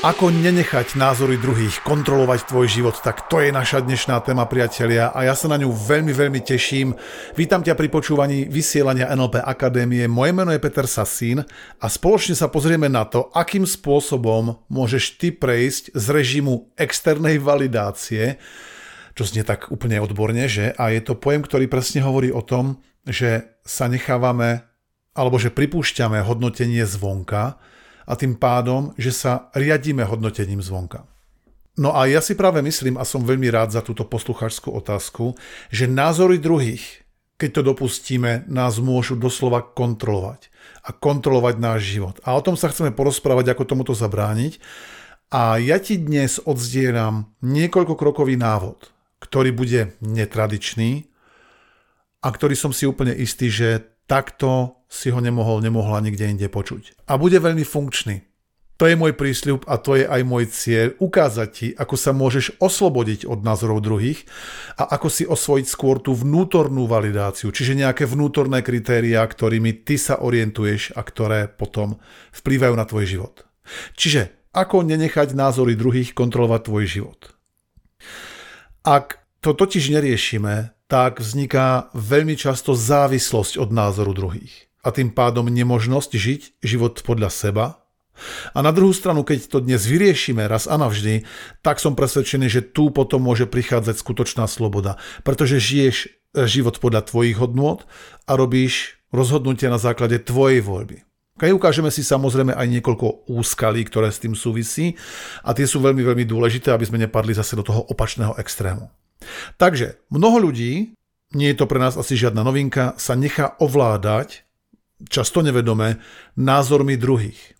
Ako 0.00 0.32
nenechať 0.32 0.96
názory 0.96 1.36
druhých 1.36 1.84
kontrolovať 1.84 2.48
tvoj 2.48 2.72
život, 2.72 2.96
tak 3.04 3.28
to 3.28 3.36
je 3.44 3.52
naša 3.52 3.84
dnešná 3.84 4.24
téma, 4.24 4.48
priatelia, 4.48 5.12
a 5.12 5.28
ja 5.28 5.36
sa 5.36 5.44
na 5.44 5.60
ňu 5.60 5.68
veľmi, 5.68 6.08
veľmi 6.16 6.40
teším. 6.40 6.96
Vítam 7.36 7.60
ťa 7.60 7.76
pri 7.76 7.92
počúvaní 7.92 8.48
vysielania 8.48 9.12
NLP 9.12 9.44
Akadémie. 9.44 10.08
Moje 10.08 10.32
meno 10.32 10.56
je 10.56 10.64
Peter 10.64 10.88
Sasín 10.88 11.44
a 11.76 11.86
spoločne 11.92 12.32
sa 12.32 12.48
pozrieme 12.48 12.88
na 12.88 13.04
to, 13.04 13.28
akým 13.36 13.68
spôsobom 13.68 14.64
môžeš 14.72 15.20
ty 15.20 15.36
prejsť 15.36 15.92
z 15.92 16.06
režimu 16.08 16.72
externej 16.80 17.36
validácie, 17.36 18.40
čo 19.12 19.28
znie 19.28 19.44
tak 19.44 19.68
úplne 19.68 20.00
odborne, 20.00 20.48
že? 20.48 20.72
A 20.80 20.96
je 20.96 21.04
to 21.04 21.12
pojem, 21.12 21.44
ktorý 21.44 21.68
presne 21.68 22.00
hovorí 22.00 22.32
o 22.32 22.40
tom, 22.40 22.80
že 23.04 23.60
sa 23.68 23.84
nechávame 23.84 24.64
alebo 25.12 25.36
že 25.36 25.52
pripúšťame 25.52 26.24
hodnotenie 26.24 26.88
zvonka, 26.88 27.60
a 28.10 28.18
tým 28.18 28.34
pádom, 28.34 28.90
že 28.98 29.14
sa 29.14 29.54
riadíme 29.54 30.02
hodnotením 30.02 30.58
zvonka. 30.58 31.06
No 31.78 31.94
a 31.94 32.10
ja 32.10 32.18
si 32.18 32.34
práve 32.34 32.58
myslím, 32.60 32.98
a 32.98 33.06
som 33.06 33.22
veľmi 33.22 33.46
rád 33.46 33.78
za 33.78 33.80
túto 33.86 34.02
poslucháčskú 34.02 34.74
otázku, 34.74 35.38
že 35.70 35.86
názory 35.86 36.42
druhých, 36.42 37.06
keď 37.38 37.50
to 37.56 37.62
dopustíme, 37.72 38.50
nás 38.50 38.82
môžu 38.82 39.14
doslova 39.14 39.62
kontrolovať 39.62 40.50
a 40.82 40.90
kontrolovať 40.90 41.54
náš 41.62 41.80
život. 41.94 42.18
A 42.26 42.34
o 42.34 42.42
tom 42.42 42.58
sa 42.58 42.68
chceme 42.68 42.90
porozprávať, 42.90 43.54
ako 43.54 43.64
tomuto 43.64 43.94
zabrániť. 43.94 44.58
A 45.30 45.62
ja 45.62 45.78
ti 45.78 45.94
dnes 45.94 46.42
odzdielam 46.42 47.30
niekoľko 47.38 47.94
krokový 47.94 48.34
návod, 48.34 48.90
ktorý 49.22 49.54
bude 49.54 49.94
netradičný 50.02 51.06
a 52.20 52.28
ktorý 52.28 52.58
som 52.58 52.74
si 52.74 52.84
úplne 52.84 53.14
istý, 53.14 53.46
že 53.46 53.94
takto 54.10 54.79
si 54.90 55.14
ho 55.14 55.22
nemohol, 55.22 55.62
nemohla 55.62 56.02
nikde 56.02 56.26
inde 56.26 56.50
počuť. 56.50 57.06
A 57.06 57.14
bude 57.14 57.38
veľmi 57.38 57.62
funkčný. 57.62 58.26
To 58.80 58.88
je 58.88 58.96
môj 58.96 59.12
prísľub 59.12 59.68
a 59.68 59.76
to 59.76 59.92
je 60.00 60.08
aj 60.08 60.24
môj 60.24 60.48
cieľ 60.48 60.96
ukázať 60.96 61.48
ti, 61.52 61.68
ako 61.76 62.00
sa 62.00 62.16
môžeš 62.16 62.56
oslobodiť 62.64 63.28
od 63.28 63.44
názorov 63.44 63.84
druhých 63.84 64.24
a 64.80 64.96
ako 64.96 65.08
si 65.12 65.28
osvojiť 65.28 65.66
skôr 65.68 66.00
tú 66.00 66.16
vnútornú 66.16 66.88
validáciu, 66.88 67.52
čiže 67.52 67.76
nejaké 67.76 68.08
vnútorné 68.08 68.64
kritériá, 68.64 69.20
ktorými 69.28 69.84
ty 69.84 70.00
sa 70.00 70.24
orientuješ 70.24 70.96
a 70.96 71.04
ktoré 71.04 71.52
potom 71.52 72.00
vplývajú 72.32 72.74
na 72.74 72.88
tvoj 72.88 73.04
život. 73.04 73.44
Čiže 74.00 74.48
ako 74.56 74.88
nenechať 74.88 75.36
názory 75.36 75.76
druhých 75.76 76.16
kontrolovať 76.16 76.60
tvoj 76.64 76.84
život. 76.88 77.20
Ak 78.80 79.20
to 79.44 79.52
totiž 79.52 79.92
neriešime, 79.92 80.72
tak 80.88 81.20
vzniká 81.20 81.92
veľmi 81.92 82.32
často 82.32 82.72
závislosť 82.72 83.60
od 83.60 83.68
názoru 83.76 84.16
druhých 84.16 84.69
a 84.80 84.88
tým 84.90 85.12
pádom 85.12 85.48
nemožnosť 85.48 86.10
žiť 86.16 86.40
život 86.64 87.00
podľa 87.04 87.30
seba. 87.30 87.64
A 88.52 88.60
na 88.60 88.68
druhú 88.68 88.92
stranu, 88.92 89.24
keď 89.24 89.48
to 89.48 89.58
dnes 89.64 89.80
vyriešime 89.88 90.44
raz 90.44 90.68
a 90.68 90.76
navždy, 90.76 91.24
tak 91.64 91.80
som 91.80 91.96
presvedčený, 91.96 92.46
že 92.52 92.60
tu 92.60 92.92
potom 92.92 93.24
môže 93.24 93.48
prichádzať 93.48 93.96
skutočná 93.96 94.44
sloboda, 94.44 95.00
pretože 95.24 95.56
žiješ 95.56 95.96
život 96.46 96.76
podľa 96.78 97.08
tvojich 97.08 97.40
hodnôt 97.40 97.82
a 98.28 98.36
robíš 98.36 99.00
rozhodnutia 99.10 99.72
na 99.72 99.80
základe 99.80 100.20
tvojej 100.20 100.60
voľby. 100.62 101.02
Keď 101.40 101.56
ukážeme 101.56 101.88
si 101.88 102.04
samozrejme 102.04 102.52
aj 102.52 102.66
niekoľko 102.68 103.32
úskalí, 103.32 103.80
ktoré 103.88 104.12
s 104.12 104.20
tým 104.20 104.36
súvisí 104.36 105.00
a 105.40 105.56
tie 105.56 105.64
sú 105.64 105.80
veľmi, 105.80 106.04
veľmi 106.04 106.28
dôležité, 106.28 106.68
aby 106.68 106.84
sme 106.84 107.00
nepadli 107.00 107.32
zase 107.32 107.56
do 107.56 107.64
toho 107.64 107.80
opačného 107.88 108.36
extrému. 108.36 108.92
Takže 109.56 110.04
mnoho 110.12 110.52
ľudí, 110.52 110.92
nie 111.32 111.48
je 111.48 111.56
to 111.56 111.64
pre 111.64 111.80
nás 111.80 111.96
asi 111.96 112.12
žiadna 112.12 112.44
novinka, 112.44 112.92
sa 113.00 113.16
nechá 113.16 113.56
ovládať 113.56 114.44
často 115.08 115.40
nevedome, 115.40 116.02
názormi 116.36 117.00
druhých. 117.00 117.56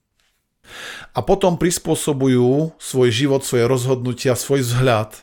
A 1.17 1.25
potom 1.27 1.59
prispôsobujú 1.59 2.79
svoj 2.79 3.09
život, 3.11 3.43
svoje 3.43 3.67
rozhodnutia, 3.67 4.39
svoj 4.39 4.63
vzhľad, 4.63 5.19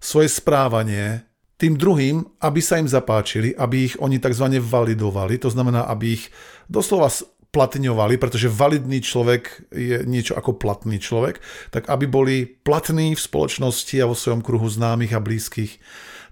svoje 0.00 0.28
správanie 0.30 1.28
tým 1.58 1.74
druhým, 1.74 2.22
aby 2.38 2.60
sa 2.62 2.78
im 2.78 2.86
zapáčili, 2.86 3.52
aby 3.52 3.90
ich 3.90 3.94
oni 3.98 4.22
tzv. 4.22 4.62
validovali, 4.62 5.42
to 5.42 5.50
znamená, 5.50 5.90
aby 5.90 6.16
ich 6.16 6.30
doslova 6.70 7.10
platňovali, 7.48 8.20
pretože 8.20 8.52
validný 8.52 9.02
človek 9.02 9.72
je 9.72 10.04
niečo 10.04 10.36
ako 10.38 10.60
platný 10.60 11.00
človek, 11.00 11.40
tak 11.72 11.88
aby 11.88 12.04
boli 12.06 12.44
platní 12.46 13.16
v 13.16 13.24
spoločnosti 13.24 13.96
a 13.98 14.08
vo 14.08 14.14
svojom 14.14 14.44
kruhu 14.44 14.68
známych 14.68 15.16
a 15.16 15.20
blízkych, 15.24 15.80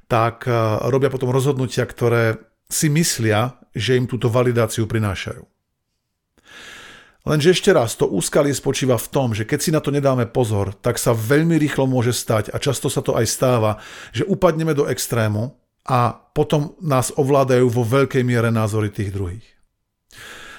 tak 0.06 0.46
eh, 0.46 0.54
robia 0.86 1.10
potom 1.10 1.32
rozhodnutia, 1.34 1.88
ktoré 1.88 2.38
si 2.66 2.90
myslia, 2.90 3.58
že 3.74 3.94
im 3.94 4.06
túto 4.10 4.26
validáciu 4.26 4.86
prinášajú. 4.88 5.44
Lenže 7.26 7.58
ešte 7.58 7.74
raz, 7.74 7.98
to 7.98 8.06
úskalie 8.06 8.54
spočíva 8.54 8.94
v 8.94 9.10
tom, 9.10 9.34
že 9.34 9.42
keď 9.42 9.58
si 9.58 9.74
na 9.74 9.82
to 9.82 9.90
nedáme 9.90 10.30
pozor, 10.30 10.78
tak 10.78 10.94
sa 10.94 11.10
veľmi 11.10 11.58
rýchlo 11.58 11.90
môže 11.90 12.14
stať, 12.14 12.54
a 12.54 12.62
často 12.62 12.86
sa 12.86 13.02
to 13.02 13.18
aj 13.18 13.26
stáva, 13.26 13.82
že 14.14 14.22
upadneme 14.22 14.70
do 14.78 14.86
extrému 14.86 15.50
a 15.90 16.14
potom 16.14 16.78
nás 16.78 17.10
ovládajú 17.18 17.66
vo 17.66 17.82
veľkej 17.82 18.22
miere 18.22 18.54
názory 18.54 18.94
tých 18.94 19.10
druhých. 19.10 19.46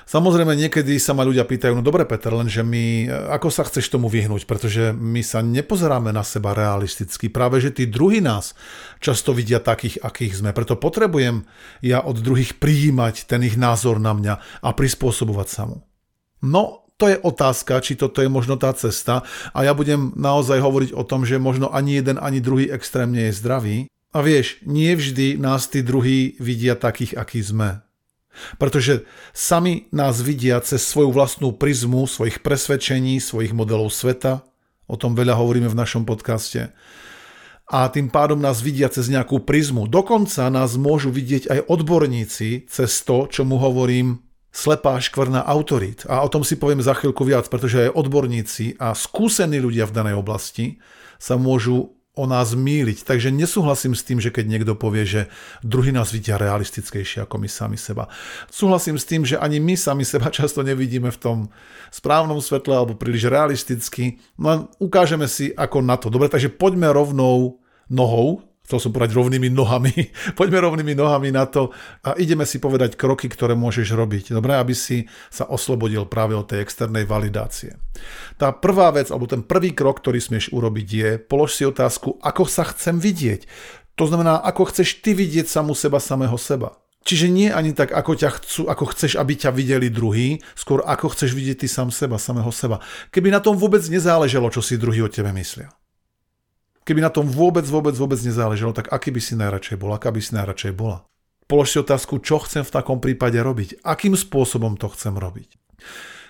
Samozrejme, 0.07 0.56
niekedy 0.56 0.95
sa 1.03 1.12
ma 1.12 1.28
ľudia 1.28 1.44
pýtajú, 1.44 1.75
no 1.75 1.84
dobre 1.84 2.07
Peter, 2.07 2.31
lenže 2.31 2.63
my, 2.63 3.12
ako 3.28 3.51
sa 3.51 3.68
chceš 3.68 3.91
tomu 3.91 4.07
vyhnúť, 4.07 4.47
pretože 4.47 4.95
my 4.95 5.19
sa 5.19 5.44
nepozeráme 5.44 6.16
na 6.16 6.23
seba 6.23 6.56
realisticky. 6.56 7.28
Práve, 7.28 7.59
že 7.59 7.75
tí 7.75 7.84
druhí 7.91 8.23
nás 8.23 8.56
často 9.03 9.35
vidia 9.35 9.59
takých, 9.59 10.00
akých 10.00 10.40
sme. 10.40 10.56
Preto 10.56 10.79
potrebujem 10.79 11.44
ja 11.84 12.00
od 12.00 12.23
druhých 12.23 12.56
prijímať 12.56 13.28
ten 13.28 13.44
ich 13.44 13.59
názor 13.59 14.00
na 14.00 14.16
mňa 14.16 14.63
a 14.63 14.69
prispôsobovať 14.72 15.47
sa 15.51 15.68
mu. 15.68 15.84
No, 16.39 16.88
to 16.95 17.12
je 17.12 17.19
otázka, 17.19 17.84
či 17.84 18.00
toto 18.00 18.24
je 18.24 18.31
možno 18.31 18.56
tá 18.56 18.72
cesta 18.79 19.28
a 19.51 19.59
ja 19.68 19.75
budem 19.75 20.16
naozaj 20.16 20.63
hovoriť 20.63 20.91
o 20.95 21.03
tom, 21.03 21.28
že 21.28 21.35
možno 21.35 21.68
ani 21.68 22.00
jeden, 22.00 22.16
ani 22.16 22.39
druhý 22.39 22.72
extrém 22.72 23.12
nie 23.12 23.28
je 23.28 23.38
zdravý. 23.44 23.78
A 24.16 24.24
vieš, 24.24 24.63
nie 24.63 24.95
vždy 24.95 25.35
nás 25.35 25.68
tí 25.68 25.84
druhí 25.84 26.39
vidia 26.39 26.79
takých, 26.79 27.19
akí 27.19 27.44
sme. 27.44 27.84
Pretože 28.61 29.05
sami 29.33 29.89
nás 29.89 30.21
vidia 30.21 30.59
cez 30.61 30.85
svoju 30.85 31.11
vlastnú 31.11 31.55
prizmu 31.55 32.05
svojich 32.05 32.41
presvedčení, 32.45 33.17
svojich 33.19 33.51
modelov 33.51 33.91
sveta. 33.91 34.45
O 34.87 34.95
tom 34.95 35.17
veľa 35.17 35.35
hovoríme 35.35 35.67
v 35.67 35.79
našom 35.79 36.07
podcaste. 36.07 36.71
A 37.67 37.91
tým 37.91 38.07
pádom 38.07 38.39
nás 38.39 38.63
vidia 38.63 38.87
cez 38.87 39.11
nejakú 39.11 39.43
prizmu. 39.43 39.91
Dokonca 39.91 40.47
nás 40.47 40.79
môžu 40.79 41.11
vidieť 41.11 41.51
aj 41.51 41.59
odborníci 41.67 42.71
cez 42.71 42.91
to, 43.03 43.27
čo 43.27 43.43
mu 43.43 43.59
hovorím 43.59 44.23
slepá 44.55 44.95
škvrna 45.03 45.43
autorít. 45.43 46.07
A 46.07 46.23
o 46.23 46.31
tom 46.31 46.47
si 46.47 46.55
poviem 46.55 46.79
za 46.79 46.95
chvíľku 46.95 47.27
viac, 47.27 47.51
pretože 47.51 47.91
aj 47.91 47.95
odborníci 47.99 48.79
a 48.79 48.95
skúsení 48.95 49.59
ľudia 49.59 49.83
v 49.83 49.95
danej 49.99 50.15
oblasti 50.15 50.79
sa 51.19 51.35
môžu 51.35 51.96
o 52.17 52.25
nás 52.25 52.57
míliť. 52.57 53.05
Takže 53.05 53.29
nesúhlasím 53.29 53.94
s 53.94 54.01
tým, 54.01 54.17
že 54.17 54.33
keď 54.33 54.45
niekto 54.50 54.73
povie, 54.73 55.05
že 55.05 55.22
druhý 55.61 55.94
nás 55.94 56.09
vidia 56.09 56.41
realistickejšie 56.41 57.23
ako 57.23 57.38
my 57.38 57.47
sami 57.47 57.78
seba. 57.78 58.09
Súhlasím 58.50 58.97
s 58.97 59.05
tým, 59.05 59.23
že 59.23 59.38
ani 59.38 59.61
my 59.61 59.78
sami 59.78 60.03
seba 60.03 60.33
často 60.33 60.66
nevidíme 60.66 61.13
v 61.13 61.22
tom 61.22 61.38
správnom 61.94 62.41
svetle 62.41 62.73
alebo 62.73 62.97
príliš 62.97 63.29
realisticky. 63.29 64.17
No 64.35 64.73
ukážeme 64.81 65.29
si 65.29 65.53
ako 65.53 65.85
na 65.85 65.95
to. 65.95 66.09
Dobre, 66.09 66.27
takže 66.27 66.50
poďme 66.50 66.89
rovnou 66.89 67.61
nohou 67.88 68.44
chcel 68.67 68.83
som 68.83 68.91
povedať 68.91 69.16
rovnými 69.16 69.47
nohami, 69.47 70.11
poďme 70.39 70.59
rovnými 70.59 70.91
nohami 70.91 71.31
na 71.31 71.47
to 71.47 71.72
a 72.03 72.19
ideme 72.19 72.44
si 72.44 72.59
povedať 72.59 73.00
kroky, 73.00 73.31
ktoré 73.31 73.55
môžeš 73.55 73.95
robiť. 73.95 74.35
Dobre, 74.35 74.59
aby 74.59 74.75
si 74.75 75.07
sa 75.31 75.47
oslobodil 75.47 76.03
práve 76.11 76.35
od 76.35 76.51
tej 76.51 76.67
externej 76.67 77.07
validácie. 77.07 77.80
Tá 78.36 78.51
prvá 78.51 78.91
vec, 78.91 79.07
alebo 79.07 79.25
ten 79.25 79.41
prvý 79.41 79.71
krok, 79.71 80.03
ktorý 80.03 80.19
smieš 80.19 80.51
urobiť 80.51 80.88
je, 80.88 81.09
polož 81.15 81.56
si 81.56 81.63
otázku, 81.63 82.19
ako 82.19 82.44
sa 82.44 82.68
chcem 82.68 83.00
vidieť. 83.00 83.47
To 83.97 84.06
znamená, 84.06 84.44
ako 84.44 84.69
chceš 84.69 85.00
ty 85.01 85.15
vidieť 85.15 85.47
samu 85.47 85.74
seba, 85.74 85.97
samého 85.97 86.36
seba. 86.38 86.77
Čiže 87.07 87.31
nie 87.31 87.47
ani 87.47 87.71
tak, 87.71 87.95
ako, 87.95 88.19
ťa 88.19 88.30
chcú, 88.36 88.62
ako 88.68 88.91
chceš, 88.91 89.15
aby 89.15 89.39
ťa 89.39 89.56
videli 89.56 89.88
druhý, 89.88 90.44
skôr 90.59 90.83
ako 90.83 91.15
chceš 91.15 91.31
vidieť 91.31 91.63
ty 91.63 91.68
sám 91.71 91.88
seba, 91.88 92.19
samého 92.19 92.51
seba. 92.51 92.83
Keby 93.15 93.31
na 93.31 93.39
tom 93.39 93.56
vôbec 93.56 93.80
nezáležalo, 93.88 94.51
čo 94.51 94.59
si 94.59 94.75
druhý 94.75 95.07
o 95.07 95.09
tebe 95.09 95.31
myslia. 95.31 95.71
Keby 96.88 97.04
na 97.04 97.12
tom 97.12 97.28
vôbec, 97.28 97.68
vôbec, 97.68 97.92
vôbec 98.00 98.16
nezáležalo, 98.24 98.72
tak 98.72 98.88
aký 98.95 99.12
by 99.12 99.19
si 99.19 99.36
najradšej 99.36 99.75
bol, 99.75 99.92
aká 99.92 100.07
by 100.07 100.24
si 100.24 100.31
najradšej 100.31 100.72
bola? 100.72 101.04
Polož 101.44 101.75
si 101.75 101.84
otázku, 101.84 102.24
čo 102.24 102.39
chcem 102.39 102.63
v 102.63 102.72
takom 102.72 103.04
prípade 103.04 103.36
robiť, 103.36 103.84
akým 103.84 104.16
spôsobom 104.16 104.80
to 104.80 104.88
chcem 104.95 105.19
robiť. 105.19 105.60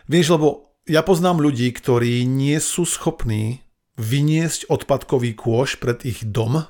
Vieš, 0.09 0.33
lebo 0.33 0.73
ja 0.89 1.05
poznám 1.05 1.45
ľudí, 1.45 1.69
ktorí 1.69 2.25
nie 2.25 2.57
sú 2.57 2.89
schopní 2.89 3.61
vyniesť 4.01 4.65
odpadkový 4.65 5.37
kôš 5.37 5.77
pred 5.77 6.01
ich 6.01 6.25
dom 6.25 6.65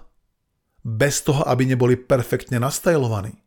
bez 0.84 1.24
toho, 1.24 1.48
aby 1.48 1.64
neboli 1.64 1.96
perfektne 1.96 2.60
nastajlovaní. 2.60 3.40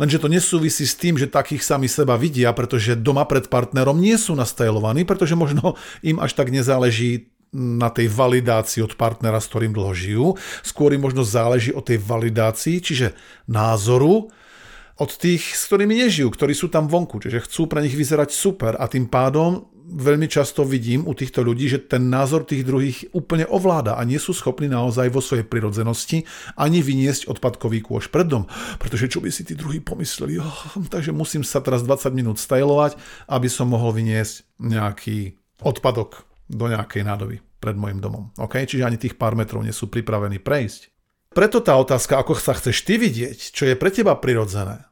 Lenže 0.00 0.24
to 0.24 0.32
nesúvisí 0.32 0.88
s 0.88 0.96
tým, 0.96 1.20
že 1.20 1.28
takých 1.28 1.60
sami 1.60 1.84
seba 1.84 2.16
vidia, 2.16 2.48
pretože 2.56 2.96
doma 2.96 3.28
pred 3.28 3.52
partnerom 3.52 4.00
nie 4.00 4.16
sú 4.16 4.32
nastajlovaní, 4.32 5.04
pretože 5.04 5.36
možno 5.36 5.76
im 6.00 6.16
až 6.16 6.32
tak 6.32 6.48
nezáleží 6.48 7.35
na 7.54 7.88
tej 7.92 8.10
validácii 8.10 8.82
od 8.82 8.98
partnera, 8.98 9.38
s 9.38 9.48
ktorým 9.48 9.72
dlho 9.72 9.92
žijú. 9.94 10.26
Skôr 10.66 10.92
im 10.92 11.04
možno 11.04 11.22
záleží 11.22 11.70
o 11.70 11.84
tej 11.84 12.02
validácii, 12.02 12.82
čiže 12.82 13.14
názoru 13.46 14.28
od 14.96 15.10
tých, 15.12 15.44
s 15.52 15.68
ktorými 15.68 15.92
nežijú, 16.04 16.32
ktorí 16.32 16.56
sú 16.56 16.72
tam 16.72 16.88
vonku, 16.88 17.20
čiže 17.20 17.44
chcú 17.44 17.68
pre 17.68 17.84
nich 17.84 17.92
vyzerať 17.92 18.32
super 18.32 18.80
a 18.80 18.88
tým 18.88 19.12
pádom 19.12 19.68
veľmi 19.86 20.26
často 20.26 20.66
vidím 20.66 21.06
u 21.06 21.14
týchto 21.14 21.46
ľudí, 21.46 21.70
že 21.70 21.78
ten 21.78 22.10
názor 22.10 22.42
tých 22.42 22.66
druhých 22.66 23.06
úplne 23.14 23.46
ovláda 23.46 23.94
a 23.94 24.02
nie 24.02 24.18
sú 24.18 24.34
schopní 24.34 24.66
naozaj 24.66 25.14
vo 25.14 25.22
svojej 25.22 25.46
prirodzenosti 25.46 26.26
ani 26.58 26.82
vyniesť 26.82 27.30
odpadkový 27.30 27.86
kôš 27.86 28.10
pred 28.10 28.26
dom, 28.26 28.50
pretože 28.82 29.06
čo 29.06 29.22
by 29.22 29.30
si 29.30 29.46
tí 29.46 29.54
druhí 29.54 29.78
pomysleli, 29.78 30.42
oh, 30.42 30.60
takže 30.90 31.14
musím 31.14 31.46
sa 31.46 31.62
teraz 31.62 31.86
20 31.86 32.10
minút 32.10 32.42
stajlovať, 32.42 32.98
aby 33.30 33.46
som 33.46 33.70
mohol 33.70 33.94
vyniesť 33.94 34.58
nejaký 34.58 35.38
odpadok 35.62 36.25
do 36.46 36.70
nejakej 36.70 37.02
nádoby 37.02 37.36
pred 37.58 37.74
môjim 37.74 37.98
domom. 37.98 38.30
Okay? 38.38 38.64
Čiže 38.66 38.86
ani 38.86 38.98
tých 38.98 39.18
pár 39.18 39.34
metrov 39.34 39.62
nie 39.66 39.74
sú 39.74 39.90
pripravení 39.90 40.38
prejsť. 40.38 40.94
Preto 41.36 41.60
tá 41.60 41.76
otázka, 41.76 42.16
ako 42.16 42.38
sa 42.38 42.56
chceš 42.56 42.86
ty 42.86 42.96
vidieť, 42.96 43.52
čo 43.52 43.68
je 43.68 43.76
pre 43.76 43.92
teba 43.92 44.16
prirodzené. 44.16 44.88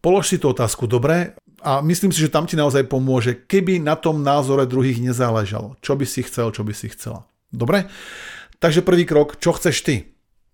Polož 0.00 0.32
si 0.32 0.36
tú 0.36 0.52
otázku 0.52 0.84
dobre 0.88 1.36
a 1.60 1.80
myslím 1.84 2.12
si, 2.12 2.24
že 2.24 2.32
tam 2.32 2.48
ti 2.48 2.56
naozaj 2.56 2.88
pomôže, 2.88 3.44
keby 3.48 3.80
na 3.80 3.96
tom 3.96 4.24
názore 4.24 4.64
druhých 4.64 5.00
nezáležalo. 5.00 5.76
Čo 5.80 5.96
by 5.96 6.04
si 6.08 6.24
chcel, 6.24 6.52
čo 6.52 6.64
by 6.64 6.72
si 6.72 6.88
chcela. 6.92 7.28
Dobre? 7.52 7.88
Takže 8.60 8.84
prvý 8.84 9.04
krok, 9.08 9.40
čo 9.40 9.56
chceš 9.56 9.84
ty? 9.84 9.96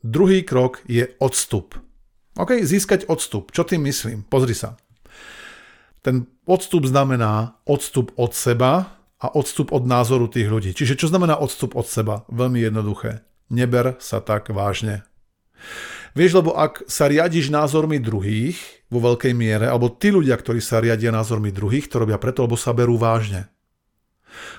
Druhý 0.03 0.47
krok 0.47 0.83
je 0.87 1.11
odstup. 1.19 1.75
OK, 2.39 2.63
získať 2.63 3.11
odstup. 3.11 3.51
Čo 3.51 3.67
tým 3.67 3.83
myslím? 3.87 4.23
Pozri 4.27 4.55
sa. 4.55 4.79
Ten 6.07 6.31
odstup 6.47 6.87
znamená 6.87 7.59
odstup 7.67 8.15
od 8.15 8.31
seba 8.31 8.96
a 9.17 9.33
odstup 9.33 9.73
od 9.73 9.89
názoru 9.89 10.29
tých 10.29 10.49
ľudí. 10.49 10.71
Čiže 10.77 11.01
čo 11.01 11.07
znamená 11.09 11.41
odstup 11.41 11.73
od 11.73 11.89
seba? 11.89 12.29
Veľmi 12.29 12.61
jednoduché. 12.61 13.25
Neber 13.49 13.97
sa 14.03 14.21
tak 14.21 14.53
vážne. 14.53 15.07
Vieš, 16.17 16.41
lebo 16.41 16.57
ak 16.57 16.89
sa 16.89 17.09
riadiš 17.09 17.53
názormi 17.53 18.01
druhých 18.01 18.57
vo 18.89 19.05
veľkej 19.05 19.33
miere, 19.37 19.69
alebo 19.69 19.93
tí 19.93 20.09
ľudia, 20.09 20.37
ktorí 20.37 20.65
sa 20.65 20.81
riadia 20.81 21.13
názormi 21.13 21.53
druhých, 21.53 21.93
to 21.93 22.01
robia 22.01 22.17
preto, 22.17 22.45
lebo 22.45 22.57
sa 22.57 22.73
berú 22.73 22.97
vážne. 22.97 23.53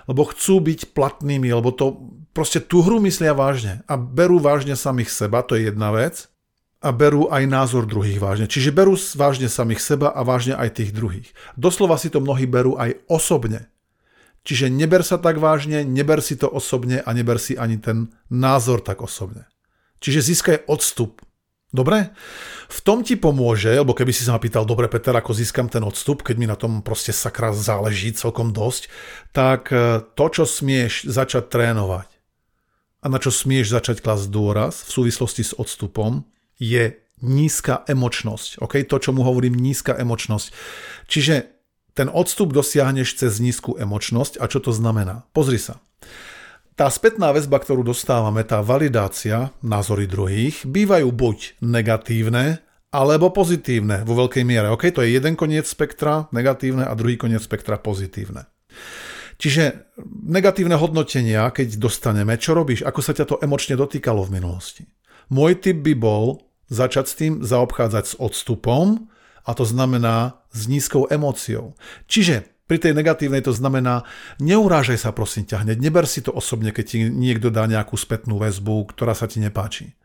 Lebo 0.06 0.26
chcú 0.30 0.62
byť 0.62 0.94
platnými, 0.94 1.50
lebo 1.54 1.74
to 1.74 1.98
proste 2.34 2.66
tú 2.66 2.86
hru 2.86 3.02
myslia 3.02 3.34
vážne 3.34 3.82
a 3.90 3.98
berú 3.98 4.38
vážne 4.38 4.78
samých 4.78 5.10
seba, 5.10 5.42
to 5.42 5.58
je 5.58 5.70
jedna 5.70 5.90
vec, 5.94 6.30
a 6.78 6.94
berú 6.94 7.26
aj 7.34 7.44
názor 7.50 7.90
druhých 7.90 8.22
vážne. 8.22 8.46
Čiže 8.46 8.70
berú 8.70 8.94
vážne 9.18 9.50
samých 9.50 9.82
seba 9.82 10.14
a 10.14 10.22
vážne 10.22 10.54
aj 10.54 10.78
tých 10.78 10.94
druhých. 10.94 11.34
Doslova 11.58 11.98
si 11.98 12.14
to 12.14 12.22
mnohí 12.22 12.46
berú 12.46 12.78
aj 12.78 13.02
osobne. 13.10 13.74
Čiže 14.48 14.72
neber 14.72 15.04
sa 15.04 15.20
tak 15.20 15.44
vážne, 15.44 15.84
neber 15.84 16.24
si 16.24 16.40
to 16.40 16.48
osobne 16.48 17.04
a 17.04 17.10
neber 17.12 17.36
si 17.36 17.60
ani 17.60 17.76
ten 17.76 18.16
názor 18.32 18.80
tak 18.80 19.04
osobne. 19.04 19.44
Čiže 20.00 20.24
získaj 20.24 20.58
odstup. 20.72 21.20
Dobre? 21.68 22.16
V 22.72 22.80
tom 22.80 23.04
ti 23.04 23.20
pomôže, 23.20 23.76
lebo 23.76 23.92
keby 23.92 24.16
si 24.16 24.24
sa 24.24 24.32
ma 24.32 24.40
pýtal, 24.40 24.64
dobre 24.64 24.88
Peter, 24.88 25.12
ako 25.12 25.36
získam 25.36 25.68
ten 25.68 25.84
odstup, 25.84 26.24
keď 26.24 26.36
mi 26.40 26.48
na 26.48 26.56
tom 26.56 26.80
proste 26.80 27.12
sakra 27.12 27.52
záleží 27.52 28.16
celkom 28.16 28.56
dosť, 28.56 28.88
tak 29.36 29.68
e, 29.76 30.00
to, 30.16 30.26
čo 30.32 30.48
smieš 30.48 31.12
začať 31.12 31.52
trénovať 31.52 32.08
a 33.04 33.06
na 33.12 33.20
čo 33.20 33.36
smieš 33.36 33.76
začať 33.76 34.00
klasť 34.00 34.32
dôraz 34.32 34.88
v 34.88 34.90
súvislosti 34.96 35.44
s 35.44 35.52
odstupom, 35.60 36.24
je 36.56 36.96
nízka 37.20 37.84
emočnosť. 37.84 38.64
Okay? 38.64 38.88
To, 38.88 38.96
čo 38.96 39.12
mu 39.12 39.28
hovorím, 39.28 39.60
nízka 39.60 39.92
emočnosť. 39.92 40.48
Čiže 41.12 41.57
ten 41.98 42.14
odstup 42.14 42.54
dosiahneš 42.54 43.18
cez 43.18 43.42
nízku 43.42 43.74
emočnosť 43.74 44.38
a 44.38 44.46
čo 44.46 44.62
to 44.62 44.70
znamená? 44.70 45.26
Pozri 45.34 45.58
sa. 45.58 45.82
Tá 46.78 46.86
spätná 46.94 47.34
väzba, 47.34 47.58
ktorú 47.58 47.82
dostávame, 47.82 48.46
tá 48.46 48.62
validácia, 48.62 49.50
názory 49.66 50.06
druhých, 50.06 50.62
bývajú 50.62 51.10
buď 51.10 51.58
negatívne, 51.66 52.62
alebo 52.94 53.34
pozitívne 53.34 54.06
vo 54.06 54.14
veľkej 54.14 54.46
miere. 54.46 54.70
OK, 54.70 54.94
to 54.94 55.02
je 55.02 55.18
jeden 55.18 55.34
koniec 55.34 55.66
spektra 55.66 56.30
negatívne 56.30 56.86
a 56.86 56.94
druhý 56.94 57.18
koniec 57.18 57.42
spektra 57.42 57.82
pozitívne. 57.82 58.46
Čiže 59.42 59.94
negatívne 60.30 60.78
hodnotenia, 60.78 61.50
keď 61.50 61.82
dostaneme, 61.82 62.38
čo 62.38 62.54
robíš, 62.54 62.86
ako 62.86 63.00
sa 63.02 63.14
ťa 63.14 63.26
to 63.26 63.36
emočne 63.42 63.74
dotýkalo 63.74 64.26
v 64.26 64.38
minulosti. 64.38 64.86
Môj 65.34 65.58
tip 65.58 65.82
by 65.82 65.94
bol 65.98 66.46
začať 66.70 67.06
s 67.10 67.18
tým 67.18 67.34
zaobchádzať 67.42 68.06
s 68.06 68.16
odstupom 68.22 69.10
a 69.48 69.52
to 69.54 69.64
znamená 69.64 70.42
s 70.58 70.66
nízkou 70.66 71.06
emóciou. 71.14 71.78
Čiže 72.10 72.58
pri 72.68 72.84
tej 72.84 72.92
negatívnej 73.00 73.40
to 73.40 73.56
znamená, 73.56 74.04
neurážaj 74.44 75.00
sa 75.00 75.16
prosím 75.16 75.48
ťa 75.48 75.64
hneď, 75.64 75.78
neber 75.80 76.04
si 76.04 76.20
to 76.20 76.36
osobne, 76.36 76.76
keď 76.76 76.86
ti 76.86 76.98
niekto 77.08 77.48
dá 77.48 77.64
nejakú 77.64 77.96
spätnú 77.96 78.36
väzbu, 78.44 78.92
ktorá 78.92 79.16
sa 79.16 79.32
ti 79.32 79.40
nepáči. 79.40 79.96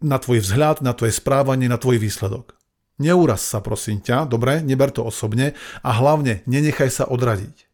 Na 0.00 0.16
tvoj 0.16 0.40
vzhľad, 0.40 0.80
na 0.80 0.96
tvoje 0.96 1.12
správanie, 1.12 1.68
na 1.68 1.76
tvoj 1.76 2.00
výsledok. 2.00 2.56
Neuraz 2.96 3.44
sa 3.44 3.60
prosím 3.60 4.00
ťa, 4.00 4.24
dobre, 4.24 4.64
neber 4.64 4.88
to 4.88 5.04
osobne 5.04 5.52
a 5.84 5.90
hlavne 5.92 6.40
nenechaj 6.48 6.88
sa 6.88 7.04
odradiť. 7.12 7.68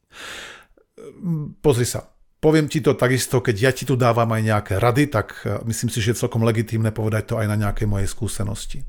Pozri 1.63 1.87
sa, 1.87 2.11
poviem 2.39 2.67
ti 2.71 2.83
to 2.83 2.95
takisto, 2.99 3.43
keď 3.43 3.57
ja 3.59 3.71
ti 3.71 3.87
tu 3.87 3.95
dávam 3.95 4.31
aj 4.31 4.43
nejaké 4.43 4.75
rady, 4.79 5.11
tak 5.11 5.43
e, 5.43 5.59
myslím 5.67 5.91
si, 5.91 5.99
že 5.99 6.15
je 6.15 6.21
celkom 6.27 6.47
legitímne 6.47 6.95
povedať 6.95 7.35
to 7.35 7.35
aj 7.39 7.47
na 7.51 7.57
nejakej 7.59 7.87
mojej 7.91 8.09
skúsenosti. 8.11 8.87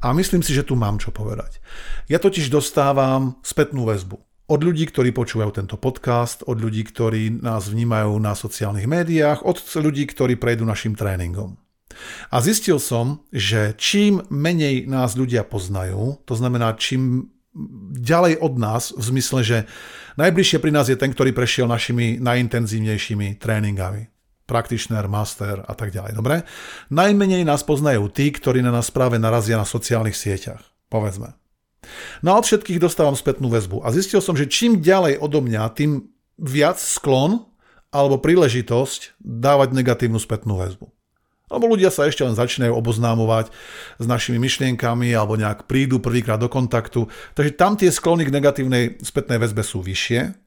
A 0.00 0.16
myslím 0.16 0.40
si, 0.40 0.56
že 0.56 0.64
tu 0.64 0.76
mám 0.76 0.96
čo 0.96 1.12
povedať. 1.12 1.60
Ja 2.08 2.16
totiž 2.16 2.48
dostávam 2.48 3.36
spätnú 3.44 3.84
väzbu 3.84 4.16
od 4.50 4.60
ľudí, 4.66 4.90
ktorí 4.90 5.14
počúvajú 5.14 5.62
tento 5.62 5.78
podcast, 5.78 6.42
od 6.42 6.58
ľudí, 6.58 6.82
ktorí 6.82 7.38
nás 7.38 7.70
vnímajú 7.70 8.18
na 8.18 8.34
sociálnych 8.34 8.90
médiách, 8.90 9.46
od 9.46 9.62
ľudí, 9.78 10.10
ktorí 10.10 10.34
prejdú 10.34 10.66
našim 10.66 10.98
tréningom. 10.98 11.54
A 12.34 12.42
zistil 12.42 12.82
som, 12.82 13.22
že 13.30 13.78
čím 13.78 14.26
menej 14.26 14.90
nás 14.90 15.14
ľudia 15.14 15.46
poznajú, 15.46 16.18
to 16.26 16.34
znamená 16.34 16.74
čím 16.74 17.30
ďalej 17.94 18.42
od 18.42 18.54
nás, 18.58 18.94
v 18.94 19.02
zmysle, 19.14 19.40
že 19.42 19.58
najbližšie 20.18 20.58
pri 20.62 20.70
nás 20.74 20.86
je 20.90 20.98
ten, 20.98 21.10
ktorý 21.10 21.30
prešiel 21.34 21.66
našimi 21.70 22.18
najintenzívnejšími 22.22 23.38
tréningami. 23.38 24.10
Practitioner, 24.50 25.06
master 25.06 25.62
a 25.62 25.74
tak 25.78 25.94
ďalej. 25.94 26.18
Dobre? 26.18 26.42
Najmenej 26.90 27.46
nás 27.46 27.62
poznajú 27.62 28.10
tí, 28.10 28.34
ktorí 28.34 28.58
na 28.66 28.74
nás 28.74 28.90
práve 28.90 29.22
narazia 29.22 29.54
na 29.54 29.62
sociálnych 29.62 30.18
sieťach. 30.18 30.58
Povedzme. 30.90 31.38
No 32.26 32.34
a 32.34 32.42
od 32.42 32.44
všetkých 32.50 32.82
dostávam 32.82 33.14
spätnú 33.14 33.46
väzbu. 33.46 33.86
A 33.86 33.94
zistil 33.94 34.18
som, 34.18 34.34
že 34.34 34.50
čím 34.50 34.82
ďalej 34.82 35.22
odo 35.22 35.38
mňa, 35.38 35.70
tým 35.78 36.10
viac 36.34 36.82
sklon 36.82 37.46
alebo 37.94 38.18
príležitosť 38.18 39.22
dávať 39.22 39.74
negatívnu 39.74 40.18
spätnú 40.18 40.58
väzbu. 40.58 40.90
Lebo 41.50 41.66
ľudia 41.66 41.90
sa 41.90 42.06
ešte 42.06 42.22
len 42.22 42.38
začínajú 42.38 42.70
oboznámovať 42.70 43.50
s 43.98 44.06
našimi 44.06 44.38
myšlienkami 44.38 45.10
alebo 45.10 45.34
nejak 45.34 45.66
prídu 45.66 45.98
prvýkrát 45.98 46.38
do 46.38 46.46
kontaktu. 46.46 47.10
Takže 47.34 47.52
tam 47.58 47.74
tie 47.74 47.90
sklony 47.90 48.22
k 48.22 48.34
negatívnej 48.34 49.02
spätnej 49.02 49.42
väzbe 49.42 49.66
sú 49.66 49.82
vyššie 49.82 50.39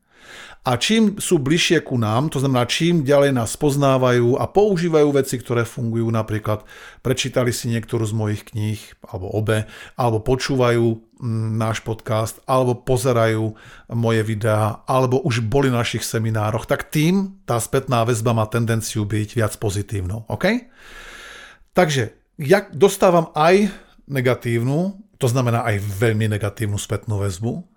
a 0.64 0.80
čím 0.80 1.20
sú 1.20 1.44
bližšie 1.44 1.84
ku 1.84 2.00
nám, 2.00 2.32
to 2.32 2.40
znamená 2.40 2.64
čím 2.64 3.04
ďalej 3.04 3.36
nás 3.36 3.60
poznávajú 3.60 4.40
a 4.40 4.48
používajú 4.48 5.12
veci, 5.12 5.36
ktoré 5.36 5.68
fungujú, 5.68 6.08
napríklad 6.08 6.64
prečítali 7.04 7.52
si 7.52 7.68
niektorú 7.68 8.08
z 8.08 8.16
mojich 8.16 8.48
kníh, 8.48 8.80
alebo 9.04 9.28
obe, 9.36 9.68
alebo 10.00 10.24
počúvajú 10.24 11.20
mm, 11.20 11.60
náš 11.60 11.84
podcast, 11.84 12.40
alebo 12.48 12.80
pozerajú 12.80 13.60
moje 13.92 14.22
videá, 14.24 14.88
alebo 14.88 15.20
už 15.28 15.44
boli 15.44 15.68
na 15.68 15.84
našich 15.84 16.08
seminároch, 16.08 16.64
tak 16.64 16.88
tým 16.88 17.44
tá 17.44 17.60
spätná 17.60 18.08
väzba 18.08 18.32
má 18.32 18.48
tendenciu 18.48 19.04
byť 19.04 19.30
viac 19.36 19.60
pozitívnou. 19.60 20.24
OK? 20.32 20.72
Takže 21.76 22.16
ja 22.40 22.72
dostávam 22.72 23.36
aj 23.36 23.68
negatívnu, 24.08 24.96
to 25.20 25.28
znamená 25.28 25.68
aj 25.68 25.84
veľmi 25.84 26.32
negatívnu 26.32 26.80
spätnú 26.80 27.20
väzbu, 27.20 27.73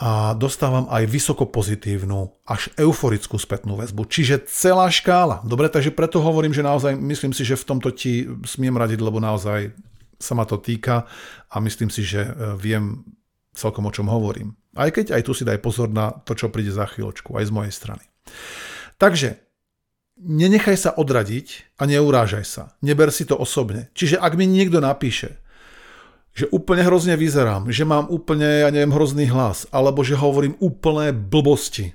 a 0.00 0.32
dostávam 0.32 0.88
aj 0.88 1.04
vysoko 1.04 1.44
pozitívnu, 1.44 2.32
až 2.48 2.72
euforickú 2.80 3.36
spätnú 3.36 3.76
väzbu. 3.76 4.08
Čiže 4.08 4.48
celá 4.48 4.88
škála. 4.88 5.44
Dobre, 5.44 5.68
takže 5.68 5.92
preto 5.92 6.24
hovorím, 6.24 6.56
že 6.56 6.64
naozaj 6.64 6.96
myslím 6.96 7.36
si, 7.36 7.44
že 7.44 7.60
v 7.60 7.68
tomto 7.68 7.92
ti 7.92 8.24
smiem 8.48 8.80
radiť, 8.80 8.96
lebo 8.96 9.20
naozaj 9.20 9.76
sa 10.16 10.32
ma 10.32 10.48
to 10.48 10.56
týka 10.56 11.04
a 11.52 11.56
myslím 11.60 11.92
si, 11.92 12.00
že 12.00 12.24
e, 12.24 12.32
viem 12.56 13.04
celkom 13.52 13.84
o 13.84 13.92
čom 13.92 14.08
hovorím. 14.08 14.56
Aj 14.72 14.88
keď 14.88 15.20
aj 15.20 15.22
tu 15.28 15.36
si 15.36 15.44
daj 15.44 15.60
pozor 15.60 15.92
na 15.92 16.16
to, 16.24 16.32
čo 16.32 16.48
príde 16.48 16.72
za 16.72 16.88
chvíľočku, 16.88 17.36
aj 17.36 17.44
z 17.44 17.52
mojej 17.52 17.74
strany. 17.76 18.04
Takže 18.96 19.36
nenechaj 20.16 20.76
sa 20.80 20.90
odradiť 20.96 21.76
a 21.76 21.84
neurážaj 21.84 22.44
sa. 22.48 22.62
Neber 22.80 23.12
si 23.12 23.28
to 23.28 23.36
osobne. 23.36 23.92
Čiže 23.92 24.16
ak 24.16 24.32
mi 24.36 24.48
niekto 24.48 24.80
napíše, 24.80 25.40
že 26.30 26.46
úplne 26.54 26.86
hrozne 26.86 27.18
vyzerám, 27.18 27.68
že 27.74 27.82
mám 27.82 28.06
úplne, 28.06 28.62
ja 28.62 28.70
neviem, 28.70 28.94
hrozný 28.94 29.26
hlas, 29.28 29.66
alebo 29.74 30.06
že 30.06 30.14
hovorím 30.14 30.54
úplné 30.62 31.10
blbosti, 31.10 31.92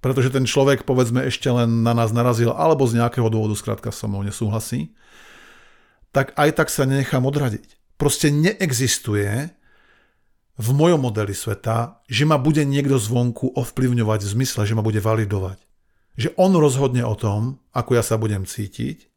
pretože 0.00 0.32
ten 0.32 0.48
človek, 0.48 0.88
povedzme, 0.88 1.24
ešte 1.28 1.50
len 1.52 1.84
na 1.84 1.92
nás 1.92 2.14
narazil, 2.14 2.56
alebo 2.56 2.88
z 2.88 3.00
nejakého 3.00 3.28
dôvodu 3.28 3.56
skrátka 3.58 3.92
so 3.92 4.08
mnou 4.08 4.24
nesúhlasí, 4.24 4.96
tak 6.14 6.32
aj 6.40 6.56
tak 6.56 6.68
sa 6.72 6.88
nenechám 6.88 7.28
odradiť. 7.28 7.76
Proste 8.00 8.32
neexistuje 8.32 9.52
v 10.56 10.68
mojom 10.72 11.00
modeli 11.04 11.36
sveta, 11.36 12.00
že 12.08 12.24
ma 12.24 12.40
bude 12.40 12.64
niekto 12.64 12.96
zvonku 12.96 13.52
ovplyvňovať 13.52 14.20
v 14.24 14.32
zmysle, 14.40 14.64
že 14.64 14.72
ma 14.72 14.80
bude 14.80 15.00
validovať. 15.04 15.60
Že 16.16 16.32
on 16.40 16.56
rozhodne 16.56 17.04
o 17.04 17.12
tom, 17.12 17.60
ako 17.76 18.00
ja 18.00 18.00
sa 18.00 18.16
budem 18.16 18.48
cítiť 18.48 19.15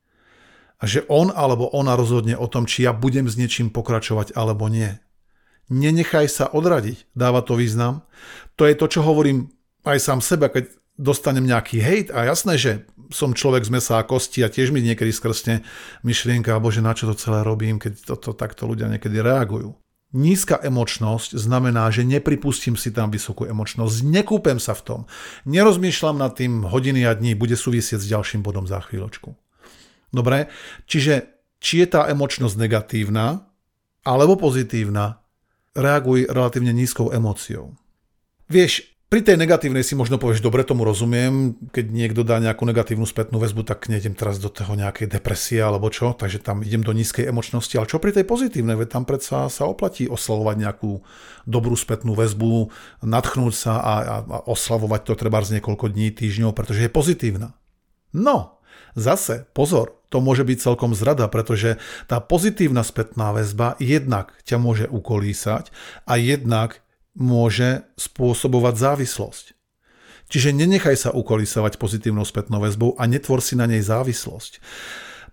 a 0.80 0.84
že 0.88 1.04
on 1.12 1.30
alebo 1.36 1.68
ona 1.76 2.00
rozhodne 2.00 2.40
o 2.40 2.48
tom, 2.48 2.64
či 2.64 2.88
ja 2.88 2.96
budem 2.96 3.28
s 3.28 3.36
niečím 3.36 3.68
pokračovať 3.70 4.34
alebo 4.34 4.72
nie. 4.72 4.96
Nenechaj 5.70 6.28
sa 6.32 6.46
odradiť, 6.50 7.12
dáva 7.14 7.46
to 7.46 7.54
význam. 7.54 8.02
To 8.58 8.66
je 8.66 8.74
to, 8.74 8.90
čo 8.90 9.06
hovorím 9.06 9.54
aj 9.86 10.00
sám 10.02 10.20
seba, 10.24 10.50
keď 10.50 10.72
dostanem 11.00 11.46
nejaký 11.46 11.78
hejt 11.80 12.08
a 12.12 12.26
jasné, 12.26 12.60
že 12.60 12.72
som 13.10 13.34
človek 13.34 13.66
z 13.66 13.74
mesa 13.74 14.02
a 14.02 14.08
kosti 14.08 14.42
a 14.42 14.52
tiež 14.52 14.70
mi 14.70 14.84
niekedy 14.84 15.10
skrsne 15.10 15.62
myšlienka, 16.04 16.58
bože, 16.58 16.84
na 16.84 16.94
čo 16.94 17.10
to 17.10 17.16
celé 17.16 17.42
robím, 17.42 17.78
keď 17.78 18.16
toto 18.16 18.34
takto 18.34 18.70
ľudia 18.70 18.92
niekedy 18.92 19.24
reagujú. 19.24 19.78
Nízka 20.10 20.58
emočnosť 20.58 21.38
znamená, 21.38 21.86
že 21.94 22.02
nepripustím 22.02 22.74
si 22.74 22.90
tam 22.90 23.14
vysokú 23.14 23.46
emočnosť, 23.46 24.10
nekúpem 24.10 24.58
sa 24.58 24.74
v 24.74 24.82
tom, 24.82 25.00
nerozmýšľam 25.46 26.18
nad 26.18 26.34
tým 26.34 26.66
hodiny 26.66 27.06
a 27.06 27.14
dní, 27.14 27.38
bude 27.38 27.54
súvisieť 27.54 28.02
s 28.02 28.10
ďalším 28.10 28.42
bodom 28.42 28.66
za 28.66 28.82
chvíľočku. 28.82 29.38
Dobre, 30.10 30.50
čiže 30.90 31.40
či 31.60 31.86
je 31.86 31.88
tá 31.92 32.08
emočnosť 32.10 32.56
negatívna 32.56 33.46
alebo 34.08 34.40
pozitívna, 34.40 35.22
reaguj 35.76 36.26
relatívne 36.32 36.74
nízkou 36.74 37.14
emóciou. 37.14 37.76
Vieš, 38.50 38.90
pri 39.10 39.26
tej 39.26 39.42
negatívnej 39.42 39.82
si 39.82 39.98
možno 39.98 40.22
povieš, 40.22 40.46
dobre, 40.46 40.62
tomu 40.62 40.86
rozumiem, 40.86 41.58
keď 41.74 41.86
niekto 41.90 42.22
dá 42.22 42.38
nejakú 42.38 42.62
negatívnu 42.62 43.10
spätnú 43.10 43.42
väzbu, 43.42 43.66
tak 43.66 43.90
nejdem 43.90 44.14
teraz 44.14 44.38
do 44.38 44.54
toho 44.54 44.78
nejakej 44.78 45.10
depresie 45.10 45.66
alebo 45.66 45.90
čo, 45.90 46.14
takže 46.14 46.38
tam 46.38 46.62
idem 46.62 46.86
do 46.86 46.94
nízkej 46.94 47.26
emočnosti. 47.26 47.74
Ale 47.74 47.90
čo 47.90 47.98
pri 47.98 48.14
tej 48.14 48.30
pozitívnej, 48.30 48.78
veď 48.78 49.02
tam 49.02 49.10
predsa 49.10 49.50
sa 49.50 49.66
oplatí 49.66 50.06
oslavovať 50.06 50.56
nejakú 50.62 51.02
dobrú 51.50 51.74
spätnú 51.74 52.14
väzbu, 52.14 52.70
natchnúť 53.02 53.54
sa 53.58 53.82
a, 53.82 53.94
a, 53.98 54.16
a 54.22 54.38
oslavovať 54.46 55.02
to 55.02 55.14
treba 55.18 55.42
z 55.42 55.58
niekoľko 55.58 55.90
dní, 55.90 56.14
týždňov, 56.14 56.54
pretože 56.54 56.86
je 56.86 56.94
pozitívna. 56.94 57.58
No, 58.14 58.59
zase, 59.00 59.48
pozor, 59.56 60.00
to 60.10 60.20
môže 60.20 60.44
byť 60.44 60.58
celkom 60.60 60.92
zrada, 60.94 61.30
pretože 61.30 61.78
tá 62.10 62.20
pozitívna 62.20 62.82
spätná 62.82 63.32
väzba 63.32 63.78
jednak 63.80 64.34
ťa 64.44 64.58
môže 64.58 64.86
ukolísať 64.90 65.72
a 66.10 66.18
jednak 66.18 66.82
môže 67.18 67.86
spôsobovať 67.98 68.76
závislosť. 68.76 69.46
Čiže 70.30 70.54
nenechaj 70.54 71.10
sa 71.10 71.10
ukolisovať 71.10 71.82
pozitívnou 71.82 72.22
spätnou 72.22 72.62
väzbou 72.62 72.94
a 73.02 73.10
netvor 73.10 73.42
si 73.42 73.58
na 73.58 73.66
nej 73.66 73.82
závislosť. 73.82 74.62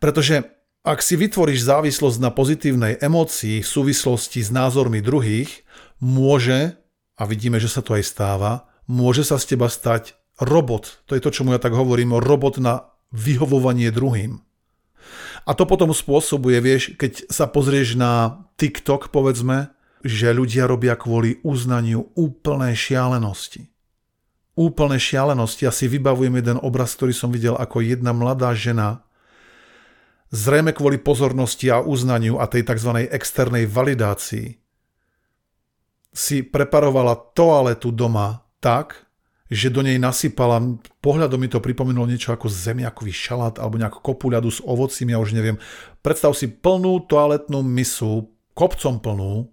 Pretože 0.01 0.49
ak 0.87 1.05
si 1.05 1.21
vytvoríš 1.21 1.67
závislosť 1.67 2.19
na 2.23 2.33
pozitívnej 2.33 2.97
emócii 3.03 3.61
v 3.61 3.69
súvislosti 3.69 4.41
s 4.41 4.49
názormi 4.49 5.05
druhých, 5.05 5.67
môže, 6.01 6.79
a 7.19 7.23
vidíme, 7.29 7.61
že 7.61 7.69
sa 7.69 7.85
to 7.85 7.93
aj 7.93 8.05
stáva, 8.09 8.71
môže 8.89 9.27
sa 9.27 9.37
z 9.37 9.57
teba 9.57 9.69
stať 9.69 10.17
robot. 10.41 11.05
To 11.11 11.17
je 11.17 11.21
to, 11.21 11.33
čomu 11.33 11.53
ja 11.53 11.61
tak 11.61 11.77
hovorím, 11.77 12.17
robot 12.17 12.57
na 12.61 12.96
vyhovovanie 13.17 13.89
druhým. 13.89 14.45
A 15.47 15.55
to 15.55 15.65
potom 15.65 15.95
spôsobuje, 15.95 16.59
vieš, 16.61 16.83
keď 17.01 17.31
sa 17.33 17.49
pozrieš 17.49 17.97
na 17.97 18.45
TikTok, 18.61 19.09
povedzme, 19.15 19.73
že 20.05 20.35
ľudia 20.35 20.69
robia 20.69 20.99
kvôli 20.99 21.41
uznaniu 21.41 22.13
úplné 22.19 22.77
šialenosti. 22.77 23.73
Úplné 24.59 24.99
šialenosti. 25.01 25.65
Ja 25.65 25.73
si 25.73 25.87
vybavujem 25.89 26.35
jeden 26.37 26.59
obraz, 26.61 26.99
ktorý 26.99 27.15
som 27.15 27.31
videl 27.31 27.55
ako 27.55 27.81
jedna 27.81 28.11
mladá 28.11 28.53
žena, 28.53 29.07
zrejme 30.35 30.75
kvôli 30.75 30.99
pozornosti 30.99 31.71
a 31.71 31.79
uznaniu 31.79 32.43
a 32.43 32.51
tej 32.51 32.67
tzv. 32.67 33.07
externej 33.07 33.71
validácii, 33.71 34.59
si 36.17 36.41
preparovala 36.43 37.13
toaletu 37.37 37.93
doma 37.93 38.41
tak, 38.59 39.06
že 39.47 39.71
do 39.71 39.83
nej 39.83 39.99
nasypala, 39.99 40.59
pohľadom 40.99 41.39
mi 41.39 41.47
to 41.47 41.63
pripomenulo 41.63 42.11
niečo 42.11 42.35
ako 42.35 42.51
zemiakový 42.51 43.15
šalát 43.15 43.63
alebo 43.63 43.79
nejakú 43.79 44.03
kopu 44.03 44.35
ľadu 44.35 44.51
s 44.51 44.59
ovocím, 44.63 45.15
ja 45.15 45.23
už 45.23 45.39
neviem. 45.39 45.61
Predstav 46.03 46.35
si 46.35 46.51
plnú 46.51 47.07
toaletnú 47.07 47.63
misu, 47.63 48.27
kopcom 48.59 48.99
plnú, 48.99 49.47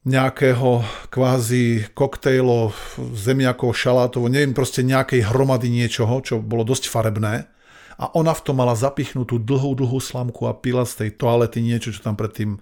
nejakého 0.00 0.80
kvázi 1.12 1.92
koktejlo, 1.92 2.72
zemiakov, 3.12 3.76
šalátovo, 3.76 4.32
neviem, 4.32 4.56
proste 4.56 4.80
nejakej 4.80 5.28
hromady 5.28 5.68
niečoho, 5.68 6.24
čo 6.24 6.40
bolo 6.40 6.64
dosť 6.64 6.88
farebné. 6.88 7.52
A 8.00 8.08
ona 8.16 8.32
v 8.32 8.40
tom 8.40 8.56
mala 8.56 8.72
zapichnutú 8.72 9.36
dlhú, 9.36 9.76
dlhú 9.76 10.00
slamku 10.00 10.48
a 10.48 10.56
pila 10.56 10.88
z 10.88 11.04
tej 11.04 11.20
toalety 11.20 11.60
niečo, 11.60 11.92
čo 11.92 12.00
tam 12.00 12.16
predtým 12.16 12.56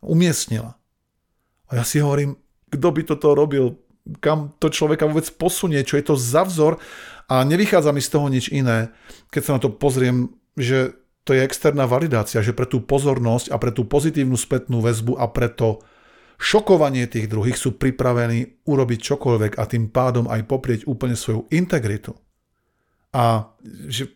umiestnila. 0.00 0.80
A 1.68 1.76
ja 1.76 1.84
si 1.84 2.00
hovorím, 2.00 2.40
kto 2.72 2.88
by 2.88 3.02
toto 3.04 3.36
robil, 3.36 3.76
kam 4.18 4.56
to 4.56 4.72
človeka 4.72 5.04
vôbec 5.04 5.28
posunie, 5.36 5.84
čo 5.84 6.00
je 6.00 6.04
to 6.08 6.14
za 6.16 6.48
vzor 6.48 6.80
a 7.28 7.44
nevychádza 7.44 7.92
mi 7.92 8.00
z 8.00 8.10
toho 8.12 8.26
nič 8.32 8.48
iné, 8.48 8.88
keď 9.28 9.42
sa 9.44 9.54
na 9.56 9.60
to 9.60 9.70
pozriem, 9.72 10.32
že 10.56 10.96
to 11.28 11.36
je 11.36 11.44
externá 11.44 11.84
validácia, 11.84 12.40
že 12.40 12.56
pre 12.56 12.64
tú 12.64 12.80
pozornosť 12.80 13.52
a 13.52 13.60
pre 13.60 13.68
tú 13.68 13.84
pozitívnu 13.84 14.40
spätnú 14.40 14.80
väzbu 14.80 15.20
a 15.20 15.28
preto 15.28 15.84
šokovanie 16.40 17.04
tých 17.04 17.28
druhých 17.28 17.60
sú 17.60 17.76
pripravení 17.76 18.64
urobiť 18.64 18.98
čokoľvek 19.12 19.52
a 19.60 19.68
tým 19.68 19.92
pádom 19.92 20.24
aj 20.24 20.40
poprieť 20.48 20.80
úplne 20.88 21.12
svoju 21.12 21.44
integritu. 21.52 22.16
A 23.12 23.52
že 23.92 24.08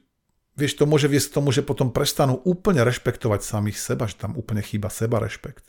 vieš, 0.56 0.80
to 0.80 0.88
môže 0.88 1.10
viesť 1.10 1.32
k 1.32 1.36
tomu, 1.36 1.52
že 1.52 1.66
potom 1.66 1.92
prestanú 1.92 2.40
úplne 2.48 2.80
rešpektovať 2.80 3.44
samých 3.44 3.76
seba, 3.76 4.08
že 4.08 4.16
tam 4.16 4.32
úplne 4.38 4.64
chýba 4.64 4.88
seba 4.88 5.20
rešpekt. 5.20 5.68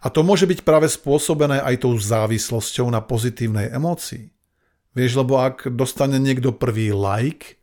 A 0.00 0.12
to 0.12 0.20
môže 0.20 0.44
byť 0.44 0.64
práve 0.64 0.88
spôsobené 0.88 1.60
aj 1.60 1.84
tou 1.86 1.96
závislosťou 1.96 2.90
na 2.92 3.00
pozitívnej 3.00 3.72
emócii. 3.72 4.32
Vieš, 4.96 5.20
lebo 5.20 5.40
ak 5.40 5.72
dostane 5.76 6.16
niekto 6.16 6.56
prvý 6.56 6.92
like 6.92 7.60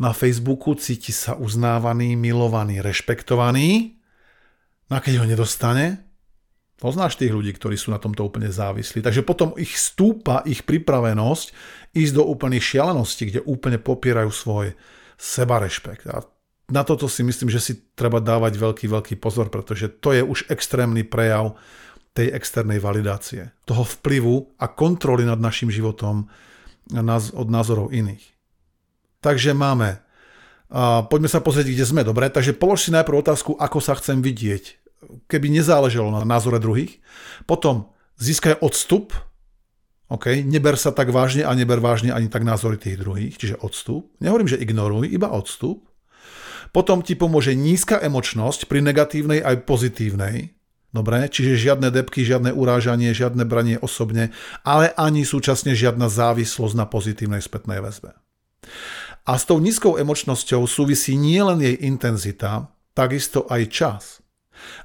na 0.00 0.12
Facebooku, 0.12 0.76
cíti 0.76 1.12
sa 1.12 1.36
uznávaný, 1.36 2.16
milovaný, 2.16 2.84
rešpektovaný, 2.84 3.96
no 4.88 4.92
a 4.96 5.00
keď 5.00 5.24
ho 5.24 5.26
nedostane, 5.28 6.10
Poznáš 6.80 7.20
tých 7.20 7.36
ľudí, 7.36 7.52
ktorí 7.52 7.76
sú 7.76 7.92
na 7.92 8.00
tomto 8.00 8.24
úplne 8.24 8.48
závislí. 8.48 9.04
Takže 9.04 9.20
potom 9.20 9.52
ich 9.60 9.76
stúpa 9.76 10.40
ich 10.48 10.64
pripravenosť 10.64 11.52
ísť 11.92 12.12
do 12.16 12.24
úplných 12.24 12.64
šialenosti, 12.64 13.28
kde 13.28 13.44
úplne 13.44 13.76
popierajú 13.76 14.32
svoj 14.32 14.66
sebarešpekt. 15.20 16.08
A 16.08 16.24
na 16.70 16.86
toto 16.86 17.10
si 17.10 17.26
myslím, 17.26 17.50
že 17.50 17.60
si 17.60 17.72
treba 17.98 18.22
dávať 18.22 18.56
veľký, 18.56 18.86
veľký 18.86 19.14
pozor, 19.18 19.50
pretože 19.50 19.90
to 19.90 20.14
je 20.14 20.22
už 20.22 20.48
extrémny 20.48 21.02
prejav 21.02 21.58
tej 22.14 22.34
externej 22.34 22.82
validácie, 22.82 23.54
toho 23.66 23.86
vplyvu 23.86 24.58
a 24.58 24.66
kontroly 24.66 25.22
nad 25.22 25.38
našim 25.38 25.70
životom 25.70 26.26
od 27.34 27.48
názorov 27.50 27.94
iných. 27.94 28.24
Takže 29.22 29.54
máme, 29.54 30.02
a 30.70 31.06
poďme 31.06 31.30
sa 31.30 31.38
pozrieť, 31.38 31.70
kde 31.70 31.86
sme, 31.86 32.02
dobre? 32.02 32.26
Takže 32.26 32.56
polož 32.58 32.86
si 32.86 32.90
najprv 32.90 33.22
otázku, 33.22 33.54
ako 33.54 33.78
sa 33.78 33.94
chcem 33.94 34.18
vidieť 34.18 34.80
keby 35.26 35.46
nezáležalo 35.50 36.12
na 36.12 36.22
názore 36.24 36.60
druhých. 36.60 37.00
Potom 37.48 37.90
získaj 38.20 38.60
odstup, 38.60 39.16
okay? 40.12 40.44
neber 40.44 40.76
sa 40.76 40.92
tak 40.92 41.10
vážne 41.10 41.46
a 41.46 41.52
neber 41.56 41.80
vážne 41.80 42.12
ani 42.12 42.28
tak 42.28 42.44
názory 42.44 42.76
tých 42.76 43.00
druhých, 43.00 43.34
čiže 43.40 43.60
odstup. 43.60 44.12
Nehovorím, 44.20 44.50
že 44.50 44.60
ignoruj, 44.60 45.08
iba 45.08 45.32
odstup. 45.32 45.88
Potom 46.70 47.02
ti 47.02 47.18
pomôže 47.18 47.54
nízka 47.58 47.98
emočnosť 47.98 48.70
pri 48.70 48.80
negatívnej 48.82 49.42
aj 49.42 49.66
pozitívnej. 49.66 50.54
Dobre, 50.90 51.30
čiže 51.30 51.70
žiadne 51.70 51.94
depky, 51.94 52.26
žiadne 52.26 52.50
urážanie, 52.50 53.14
žiadne 53.14 53.46
branie 53.46 53.78
osobne, 53.78 54.34
ale 54.66 54.90
ani 54.98 55.22
súčasne 55.22 55.70
žiadna 55.70 56.10
závislosť 56.10 56.74
na 56.74 56.86
pozitívnej 56.90 57.38
spätnej 57.38 57.78
väzbe. 57.78 58.10
A 59.22 59.38
s 59.38 59.46
tou 59.46 59.62
nízkou 59.62 59.94
emočnosťou 59.94 60.66
súvisí 60.66 61.14
nielen 61.14 61.62
jej 61.62 61.78
intenzita, 61.86 62.74
takisto 62.90 63.46
aj 63.46 63.62
čas. 63.70 64.02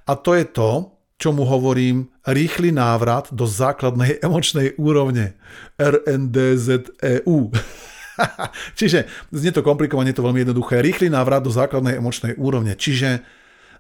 A 0.06 0.14
to 0.14 0.38
je 0.38 0.46
to, 0.46 0.94
čo 1.18 1.34
mu 1.34 1.48
hovorím 1.48 2.12
rýchly 2.28 2.70
návrat 2.70 3.32
do 3.34 3.50
základnej 3.50 4.20
emočnej 4.26 4.78
úrovne 4.78 5.40
RNDZEU. 5.82 7.38
Čiže 8.80 9.08
znie 9.32 9.52
to 9.52 9.66
komplikovane, 9.66 10.12
je 10.12 10.18
to 10.18 10.26
veľmi 10.26 10.42
jednoduché. 10.46 10.80
Rýchly 10.82 11.12
návrat 11.12 11.44
do 11.44 11.52
základnej 11.52 12.00
emočnej 12.00 12.40
úrovne. 12.40 12.76
Čiže 12.76 13.22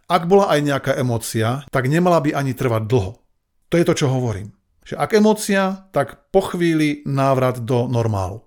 ak 0.06 0.30
bola 0.30 0.54
aj 0.54 0.60
nejaká 0.62 0.92
emócia, 1.00 1.66
tak 1.74 1.90
nemala 1.90 2.22
by 2.22 2.38
ani 2.38 2.54
trvať 2.54 2.84
dlho. 2.86 3.18
To 3.70 3.76
je 3.76 3.86
to, 3.86 3.94
čo 4.06 4.08
hovorím. 4.12 4.54
Že 4.86 5.02
ak 5.02 5.12
emócia, 5.18 5.64
tak 5.90 6.30
po 6.30 6.46
chvíli 6.46 7.02
návrat 7.10 7.58
do 7.66 7.90
normálu. 7.90 8.46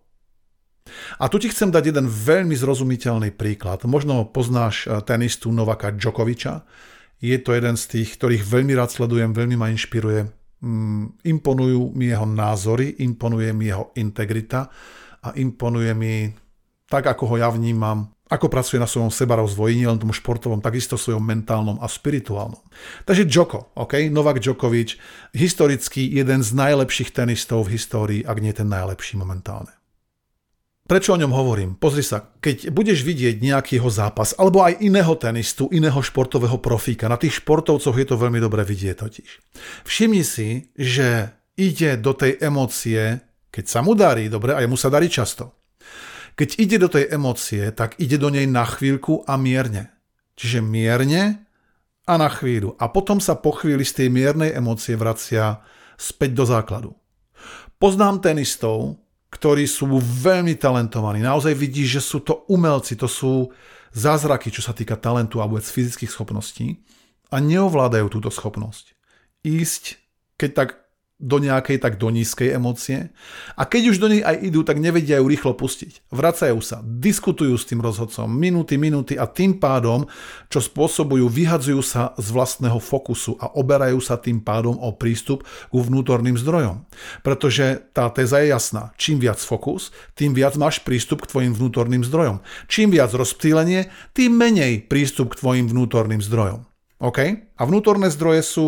A 1.21 1.29
tu 1.29 1.37
ti 1.37 1.53
chcem 1.53 1.69
dať 1.69 1.93
jeden 1.93 2.07
veľmi 2.09 2.57
zrozumiteľný 2.57 3.35
príklad. 3.35 3.85
Možno 3.85 4.25
poznáš 4.25 4.87
eh, 4.87 5.03
tenistu 5.05 5.53
Novaka 5.53 5.93
Djokoviča, 5.93 6.65
je 7.19 7.35
to 7.43 7.51
jeden 7.51 7.75
z 7.75 7.85
tých, 7.99 8.15
ktorých 8.15 8.47
veľmi 8.47 8.79
rád 8.79 8.95
sledujem, 8.95 9.35
veľmi 9.35 9.59
ma 9.59 9.75
inšpiruje. 9.75 10.31
Mm, 10.63 11.19
imponujú 11.27 11.95
mi 11.95 12.11
jeho 12.11 12.27
názory, 12.27 13.03
imponuje 13.03 13.51
mi 13.51 13.71
jeho 13.71 13.91
integrita 13.99 14.71
a 15.29 15.37
imponuje 15.37 15.93
mi 15.93 16.33
tak, 16.89 17.05
ako 17.05 17.25
ho 17.29 17.37
ja 17.37 17.53
vnímam, 17.53 18.09
ako 18.29 18.53
pracuje 18.53 18.77
na 18.77 18.89
svojom 18.89 19.09
sebarozvoji, 19.09 19.81
nielen 19.81 20.01
tomu 20.01 20.13
športovom, 20.13 20.61
takisto 20.61 21.01
svojom 21.01 21.25
mentálnom 21.25 21.81
a 21.81 21.89
spirituálnom. 21.89 22.61
Takže 23.09 23.25
Djoko, 23.25 23.73
OK, 23.77 24.09
Novak 24.13 24.41
Djokovic, 24.41 25.01
historicky 25.33 26.05
jeden 26.05 26.45
z 26.45 26.51
najlepších 26.53 27.13
tenistov 27.13 27.69
v 27.69 27.81
histórii, 27.81 28.21
ak 28.25 28.37
nie 28.41 28.53
ten 28.53 28.69
najlepší 28.69 29.17
momentálne. 29.17 29.73
Prečo 30.89 31.13
o 31.13 31.21
ňom 31.21 31.37
hovorím? 31.37 31.77
Pozri 31.77 32.01
sa, 32.01 32.33
keď 32.41 32.73
budeš 32.73 33.05
vidieť 33.05 33.45
nejaký 33.45 33.77
jeho 33.77 33.93
zápas, 33.93 34.33
alebo 34.41 34.65
aj 34.65 34.81
iného 34.81 35.13
tenistu, 35.21 35.69
iného 35.69 36.01
športového 36.01 36.57
profíka, 36.65 37.13
na 37.13 37.21
tých 37.21 37.45
športovcoch 37.45 37.93
je 37.93 38.09
to 38.09 38.17
veľmi 38.17 38.41
dobre 38.41 38.65
vidieť 38.65 38.97
totiž. 38.97 39.31
Všimni 39.85 40.25
si, 40.25 40.73
že 40.81 41.37
ide 41.61 42.01
do 42.01 42.17
tej 42.17 42.41
emócie, 42.41 43.21
keď 43.49 43.65
sa 43.67 43.81
mu 43.81 43.97
darí, 43.97 44.29
dobre, 44.29 44.53
a 44.55 44.61
jemu 44.61 44.77
sa 44.77 44.93
darí 44.93 45.09
často. 45.09 45.57
Keď 46.39 46.49
ide 46.63 46.77
do 46.79 46.87
tej 46.87 47.11
emócie, 47.11 47.67
tak 47.75 47.99
ide 47.99 48.15
do 48.15 48.31
nej 48.31 48.47
na 48.47 48.63
chvíľku 48.63 49.27
a 49.27 49.35
mierne. 49.35 49.91
Čiže 50.39 50.63
mierne 50.63 51.49
a 52.07 52.15
na 52.15 52.31
chvíľu. 52.31 52.79
A 52.79 52.87
potom 52.89 53.19
sa 53.19 53.35
po 53.35 53.51
chvíli 53.53 53.83
z 53.83 54.05
tej 54.05 54.09
miernej 54.09 54.55
emócie 54.55 54.95
vracia 54.95 55.61
späť 55.99 56.31
do 56.39 56.45
základu. 56.47 56.91
Poznám 57.83 58.23
tenistov, 58.23 59.03
ktorí 59.29 59.69
sú 59.69 59.99
veľmi 59.99 60.57
talentovaní. 60.57 61.21
Naozaj 61.21 61.53
vidíš, 61.59 62.01
že 62.01 62.03
sú 62.03 62.19
to 62.25 62.49
umelci, 62.49 62.97
to 62.97 63.11
sú 63.11 63.53
zázraky, 63.93 64.49
čo 64.49 64.65
sa 64.65 64.73
týka 64.73 64.97
talentu 64.97 65.43
a 65.43 65.49
vôbec 65.51 65.67
fyzických 65.67 66.09
schopností 66.09 66.81
a 67.29 67.37
neovládajú 67.43 68.09
túto 68.09 68.33
schopnosť. 68.33 68.97
Ísť, 69.45 70.01
keď 70.41 70.51
tak 70.55 70.69
do 71.19 71.43
nejakej, 71.43 71.83
tak 71.83 71.99
do 71.99 72.15
nízkej 72.15 72.55
emócie. 72.55 73.11
A 73.59 73.67
keď 73.67 73.91
už 73.91 73.99
do 73.99 74.07
nej 74.07 74.23
aj 74.23 74.39
idú, 74.39 74.63
tak 74.63 74.79
nevedia 74.79 75.19
ju 75.19 75.27
rýchlo 75.27 75.51
pustiť. 75.59 76.15
Vracajú 76.15 76.63
sa, 76.63 76.79
diskutujú 76.87 77.59
s 77.59 77.67
tým 77.67 77.83
rozhodcom 77.83 78.31
minúty, 78.31 78.79
minúty 78.79 79.19
a 79.19 79.27
tým 79.27 79.59
pádom, 79.59 80.07
čo 80.47 80.63
spôsobujú, 80.63 81.27
vyhadzujú 81.27 81.83
sa 81.83 82.15
z 82.15 82.31
vlastného 82.31 82.79
fokusu 82.79 83.35
a 83.43 83.51
oberajú 83.59 83.99
sa 83.99 84.15
tým 84.15 84.39
pádom 84.39 84.79
o 84.79 84.95
prístup 84.95 85.43
ku 85.75 85.83
vnútorným 85.83 86.39
zdrojom. 86.39 86.87
Pretože 87.27 87.91
tá 87.91 88.07
téza 88.15 88.39
je 88.39 88.55
jasná. 88.55 88.95
Čím 88.95 89.19
viac 89.19 89.43
fokus, 89.43 89.91
tým 90.15 90.39
viac 90.39 90.55
máš 90.55 90.87
prístup 90.87 91.27
k 91.27 91.35
tvojim 91.35 91.51
vnútorným 91.51 92.07
zdrojom. 92.07 92.47
Čím 92.71 92.95
viac 92.95 93.11
rozptýlenie, 93.11 93.91
tým 94.15 94.39
menej 94.39 94.87
prístup 94.87 95.35
k 95.35 95.43
tvojim 95.43 95.67
vnútorným 95.67 96.23
zdrojom. 96.23 96.63
OK? 97.03 97.19
A 97.59 97.63
vnútorné 97.67 98.07
zdroje 98.15 98.47
sú 98.47 98.67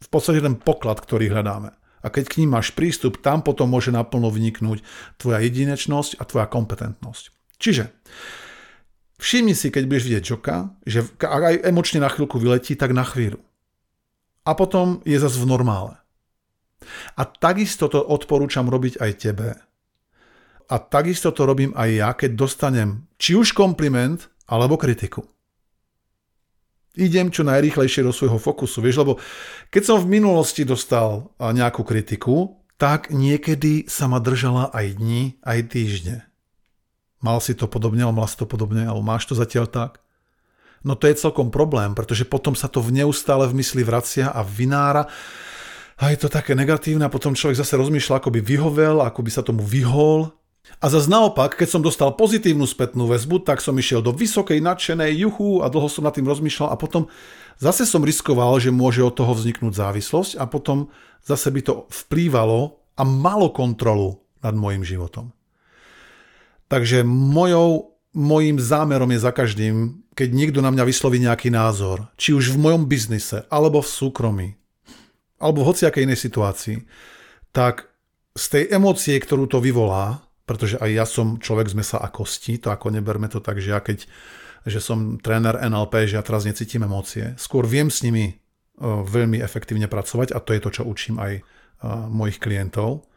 v 0.00 0.08
podstate 0.08 0.40
ten 0.40 0.56
poklad, 0.56 0.96
ktorý 0.96 1.28
hľadáme 1.28 1.79
a 2.00 2.06
keď 2.08 2.24
k 2.32 2.38
ním 2.44 2.56
máš 2.56 2.72
prístup, 2.72 3.20
tam 3.20 3.44
potom 3.44 3.68
môže 3.68 3.92
naplno 3.92 4.32
vniknúť 4.32 4.80
tvoja 5.20 5.38
jedinečnosť 5.44 6.20
a 6.20 6.22
tvoja 6.24 6.46
kompetentnosť. 6.48 7.24
Čiže 7.60 7.92
všimni 9.20 9.52
si, 9.52 9.68
keď 9.68 9.82
budeš 9.84 10.04
vidieť 10.08 10.24
Joka, 10.24 10.56
že 10.88 11.04
ak 11.20 11.42
aj 11.44 11.56
emočne 11.68 12.00
na 12.00 12.08
chvíľku 12.08 12.40
vyletí, 12.40 12.76
tak 12.76 12.96
na 12.96 13.04
chvíľu. 13.04 13.40
A 14.48 14.56
potom 14.56 15.04
je 15.04 15.20
zase 15.20 15.36
v 15.36 15.48
normále. 15.48 16.00
A 17.20 17.28
takisto 17.28 17.92
to 17.92 18.00
odporúčam 18.00 18.64
robiť 18.64 18.96
aj 19.04 19.10
tebe. 19.20 19.52
A 20.70 20.76
takisto 20.80 21.28
to 21.28 21.44
robím 21.44 21.76
aj 21.76 21.88
ja, 21.92 22.08
keď 22.16 22.30
dostanem 22.38 23.04
či 23.20 23.36
už 23.36 23.52
kompliment, 23.52 24.32
alebo 24.48 24.80
kritiku 24.80 25.28
idem 26.98 27.30
čo 27.30 27.46
najrýchlejšie 27.46 28.02
do 28.02 28.10
svojho 28.10 28.38
fokusu, 28.42 28.82
vieš, 28.82 29.02
lebo 29.06 29.22
keď 29.70 29.82
som 29.86 29.96
v 30.02 30.18
minulosti 30.18 30.66
dostal 30.66 31.30
nejakú 31.38 31.86
kritiku, 31.86 32.58
tak 32.80 33.12
niekedy 33.12 33.86
sa 33.86 34.08
ma 34.08 34.18
držala 34.18 34.72
aj 34.72 34.86
dni, 34.96 35.36
aj 35.44 35.58
týždne. 35.68 36.16
Mal 37.20 37.38
si 37.44 37.52
to 37.52 37.68
podobne, 37.68 38.00
alebo 38.00 38.24
mal 38.24 38.28
si 38.28 38.40
to 38.40 38.48
podobne, 38.48 38.88
alebo 38.88 39.04
máš 39.04 39.28
to 39.28 39.36
zatiaľ 39.36 39.68
tak? 39.68 40.00
No 40.80 40.96
to 40.96 41.04
je 41.04 41.20
celkom 41.20 41.52
problém, 41.52 41.92
pretože 41.92 42.24
potom 42.24 42.56
sa 42.56 42.64
to 42.64 42.80
v 42.80 43.04
neustále 43.04 43.44
v 43.44 43.60
mysli 43.60 43.84
vracia 43.84 44.32
a 44.32 44.40
vynára 44.40 45.04
a 46.00 46.08
je 46.08 46.16
to 46.16 46.32
také 46.32 46.56
negatívne 46.56 47.04
a 47.04 47.12
potom 47.12 47.36
človek 47.36 47.60
zase 47.60 47.76
rozmýšľa, 47.76 48.24
ako 48.24 48.32
by 48.32 48.40
vyhovel, 48.40 49.04
ako 49.04 49.20
by 49.20 49.30
sa 49.30 49.44
tomu 49.44 49.60
vyhol 49.60 50.32
a 50.80 50.86
zase 50.88 51.12
naopak, 51.12 51.58
keď 51.58 51.68
som 51.68 51.82
dostal 51.84 52.14
pozitívnu 52.14 52.64
spätnú 52.64 53.10
väzbu, 53.10 53.44
tak 53.44 53.60
som 53.60 53.76
išiel 53.76 54.00
do 54.00 54.14
vysokej 54.14 54.62
nadšenej 54.64 55.12
juchu 55.26 55.60
a 55.60 55.68
dlho 55.68 55.88
som 55.90 56.06
nad 56.06 56.14
tým 56.14 56.24
rozmýšľal 56.24 56.72
a 56.72 56.80
potom 56.80 57.10
zase 57.60 57.84
som 57.84 58.00
riskoval, 58.00 58.56
že 58.62 58.72
môže 58.72 59.04
od 59.04 59.12
toho 59.12 59.34
vzniknúť 59.36 59.76
závislosť 59.76 60.40
a 60.40 60.44
potom 60.48 60.88
zase 61.20 61.52
by 61.52 61.60
to 61.60 61.74
vplývalo 61.90 62.80
a 62.96 63.02
malo 63.04 63.52
kontrolu 63.52 64.24
nad 64.40 64.56
môjim 64.56 64.80
životom. 64.80 65.32
Takže 66.70 67.02
mojou, 67.04 67.98
mojím 68.14 68.62
zámerom 68.62 69.10
je 69.10 69.20
za 69.20 69.34
každým, 69.34 70.06
keď 70.14 70.28
niekto 70.30 70.60
na 70.62 70.70
mňa 70.70 70.84
vysloví 70.86 71.18
nejaký 71.18 71.50
názor, 71.50 72.08
či 72.14 72.30
už 72.32 72.54
v 72.54 72.62
mojom 72.62 72.86
biznise, 72.86 73.44
alebo 73.50 73.82
v 73.82 73.90
súkromí, 73.90 74.48
alebo 75.36 75.64
v 75.64 75.68
hociakej 75.74 76.06
inej 76.06 76.20
situácii, 76.24 76.76
tak 77.50 77.90
z 78.38 78.44
tej 78.46 78.64
emócie, 78.70 79.18
ktorú 79.18 79.50
to 79.50 79.58
vyvolá, 79.58 80.29
pretože 80.50 80.82
aj 80.82 80.90
ja 80.90 81.06
som 81.06 81.38
človek 81.38 81.70
z 81.70 81.78
mesa 81.78 82.02
a 82.02 82.10
kosti, 82.10 82.58
to 82.58 82.74
ako 82.74 82.90
neberme 82.90 83.30
to 83.30 83.38
tak, 83.38 83.62
že 83.62 83.70
ja 83.70 83.78
keď 83.78 84.10
že 84.66 84.82
som 84.82 85.16
tréner 85.16 85.56
NLP, 85.56 86.10
že 86.10 86.20
ja 86.20 86.24
teraz 86.26 86.44
necítim 86.44 86.84
emócie. 86.84 87.32
Skôr 87.40 87.64
viem 87.64 87.88
s 87.88 88.04
nimi 88.04 88.36
veľmi 88.82 89.40
efektívne 89.40 89.88
pracovať 89.88 90.36
a 90.36 90.42
to 90.42 90.52
je 90.52 90.60
to, 90.60 90.70
čo 90.80 90.82
učím 90.84 91.16
aj 91.16 91.40
mojich 92.12 92.36
klientov. 92.36 93.08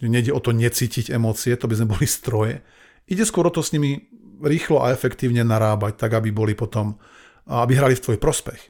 Nejde 0.00 0.32
o 0.32 0.40
to 0.40 0.52
necítiť 0.52 1.12
emócie, 1.12 1.56
to 1.56 1.68
by 1.68 1.76
sme 1.78 1.88
boli 1.96 2.04
stroje. 2.04 2.60
Ide 3.08 3.24
skôr 3.24 3.48
o 3.48 3.54
to 3.54 3.64
s 3.64 3.72
nimi 3.72 3.96
rýchlo 4.40 4.80
a 4.80 4.92
efektívne 4.92 5.44
narábať, 5.44 6.00
tak 6.00 6.16
aby 6.16 6.32
boli 6.32 6.52
potom, 6.56 6.96
aby 7.48 7.76
hrali 7.76 7.96
v 7.96 8.04
tvoj 8.04 8.18
prospech. 8.20 8.60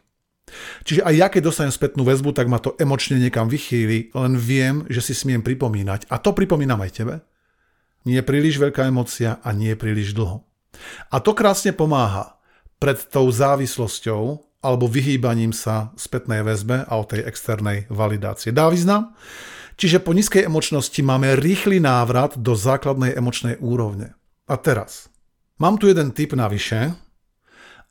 Čiže 0.82 1.06
aj 1.06 1.14
ja, 1.14 1.26
keď 1.30 1.46
dostanem 1.46 1.70
spätnú 1.70 2.02
väzbu, 2.02 2.34
tak 2.34 2.50
ma 2.50 2.58
to 2.58 2.74
emočne 2.74 3.22
niekam 3.22 3.46
vychýli, 3.46 4.10
len 4.10 4.34
viem, 4.34 4.82
že 4.90 4.98
si 4.98 5.14
smiem 5.14 5.46
pripomínať. 5.46 6.10
A 6.10 6.18
to 6.18 6.34
pripomínam 6.34 6.82
aj 6.82 6.90
tebe, 6.90 7.22
nie 8.04 8.20
príliš 8.24 8.56
veľká 8.60 8.88
emocia 8.88 9.38
a 9.44 9.52
nie 9.52 9.76
príliš 9.76 10.16
dlho. 10.16 10.44
A 11.12 11.20
to 11.20 11.36
krásne 11.36 11.76
pomáha 11.76 12.40
pred 12.80 12.96
tou 13.12 13.28
závislosťou 13.28 14.40
alebo 14.60 14.88
vyhýbaním 14.88 15.56
sa 15.56 15.92
spätnej 15.96 16.44
väzbe 16.44 16.84
a 16.84 16.92
o 17.00 17.04
tej 17.04 17.24
externej 17.24 17.88
validácie. 17.88 18.52
Dá 18.52 18.68
význam? 18.68 19.16
Čiže 19.80 20.04
po 20.04 20.12
nízkej 20.12 20.44
emočnosti 20.44 21.00
máme 21.00 21.40
rýchly 21.40 21.80
návrat 21.80 22.36
do 22.36 22.52
základnej 22.52 23.16
emočnej 23.16 23.56
úrovne. 23.64 24.12
A 24.44 24.60
teraz, 24.60 25.08
mám 25.56 25.80
tu 25.80 25.88
jeden 25.88 26.12
typ 26.12 26.36
navyše 26.36 26.92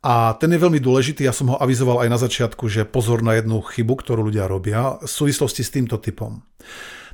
a 0.06 0.38
ten 0.38 0.54
je 0.54 0.62
veľmi 0.62 0.78
dôležitý, 0.78 1.26
ja 1.26 1.34
som 1.34 1.50
ho 1.50 1.58
avizoval 1.58 2.06
aj 2.06 2.10
na 2.14 2.20
začiatku, 2.22 2.70
že 2.70 2.86
pozor 2.86 3.26
na 3.26 3.42
jednu 3.42 3.66
chybu, 3.66 4.06
ktorú 4.06 4.30
ľudia 4.30 4.46
robia 4.46 5.02
v 5.02 5.10
súvislosti 5.10 5.66
s 5.66 5.74
týmto 5.74 5.98
typom. 5.98 6.46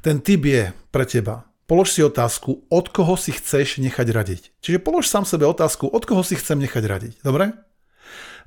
Ten 0.04 0.20
typ 0.20 0.44
je 0.44 0.76
pre 0.92 1.08
teba 1.08 1.55
Polož 1.66 1.98
si 1.98 2.06
otázku, 2.06 2.70
od 2.70 2.94
koho 2.94 3.18
si 3.18 3.34
chceš 3.34 3.82
nechať 3.82 4.08
radiť. 4.14 4.42
Čiže 4.62 4.86
polož 4.86 5.10
sám 5.10 5.26
sebe 5.26 5.50
otázku, 5.50 5.90
od 5.90 6.06
koho 6.06 6.22
si 6.22 6.38
chcem 6.38 6.62
nechať 6.62 6.84
radiť. 6.86 7.14
Dobre? 7.26 7.58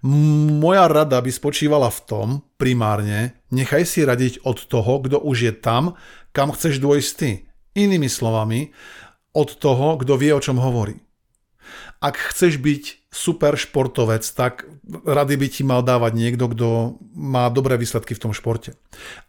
Moja 0.07 0.87
rada 0.87 1.19
by 1.19 1.27
spočívala 1.27 1.91
v 1.91 2.01
tom, 2.07 2.29
primárne, 2.55 3.35
nechaj 3.51 3.83
si 3.83 4.07
radiť 4.07 4.47
od 4.47 4.63
toho, 4.71 5.03
kto 5.03 5.19
už 5.19 5.51
je 5.51 5.53
tam, 5.59 5.99
kam 6.31 6.55
chceš 6.55 6.79
dôjsť 6.79 7.11
ty. 7.19 7.31
Inými 7.75 8.07
slovami, 8.07 8.71
od 9.35 9.59
toho, 9.59 9.99
kto 9.99 10.15
vie, 10.15 10.31
o 10.31 10.39
čom 10.39 10.63
hovorí. 10.63 11.03
Ak 11.99 12.15
chceš 12.15 12.63
byť 12.63 12.98
super 13.09 13.57
športovec, 13.57 14.21
tak 14.37 14.69
rady 15.05 15.41
by 15.41 15.47
ti 15.49 15.63
mal 15.65 15.81
dávať 15.81 16.13
niekto, 16.13 16.45
kto 16.53 16.69
má 17.17 17.49
dobré 17.49 17.81
výsledky 17.81 18.13
v 18.13 18.29
tom 18.29 18.33
športe. 18.37 18.77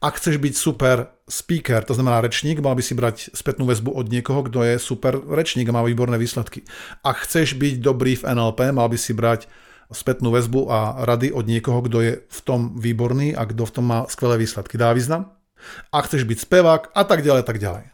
Ak 0.04 0.20
chceš 0.20 0.36
byť 0.36 0.54
super 0.56 1.15
speaker, 1.32 1.80
to 1.88 1.96
znamená 1.96 2.20
rečník, 2.20 2.60
mal 2.60 2.76
by 2.76 2.84
si 2.84 2.92
brať 2.92 3.32
spätnú 3.32 3.63
väzbu 3.63 3.96
od 3.96 4.12
niekoho, 4.12 4.44
kto 4.44 4.68
je 4.68 4.76
super 4.84 5.15
rečník 5.15 5.72
a 5.72 5.76
má 5.80 5.82
výborné 5.88 6.20
výsledky. 6.20 6.68
Ak 7.08 7.24
chceš 7.24 7.56
byť 7.56 7.80
dobrý 7.80 8.20
v 8.20 8.28
NLP, 8.28 8.76
mal 8.76 8.92
by 8.92 9.00
si 9.00 9.15
brať 9.15 9.48
spätnú 9.89 10.30
väzbu 10.36 10.70
a 10.70 11.02
rady 11.08 11.32
od 11.32 11.48
niekoho, 11.48 11.80
kto 11.82 11.98
je 12.04 12.13
v 12.22 12.39
tom 12.44 12.76
výborný 12.78 13.34
a 13.34 13.48
kto 13.48 13.63
v 13.63 13.74
tom 13.74 13.86
má 13.88 14.00
skvelé 14.12 14.38
výsledky. 14.44 14.76
Dá 14.76 14.92
význam? 14.92 15.34
A 15.89 16.04
chceš 16.04 16.28
byť 16.28 16.38
spevák 16.46 16.82
a 16.94 17.04
tak 17.08 17.24
ďalej, 17.24 17.44
tak 17.48 17.63
ďalej. 17.63 17.89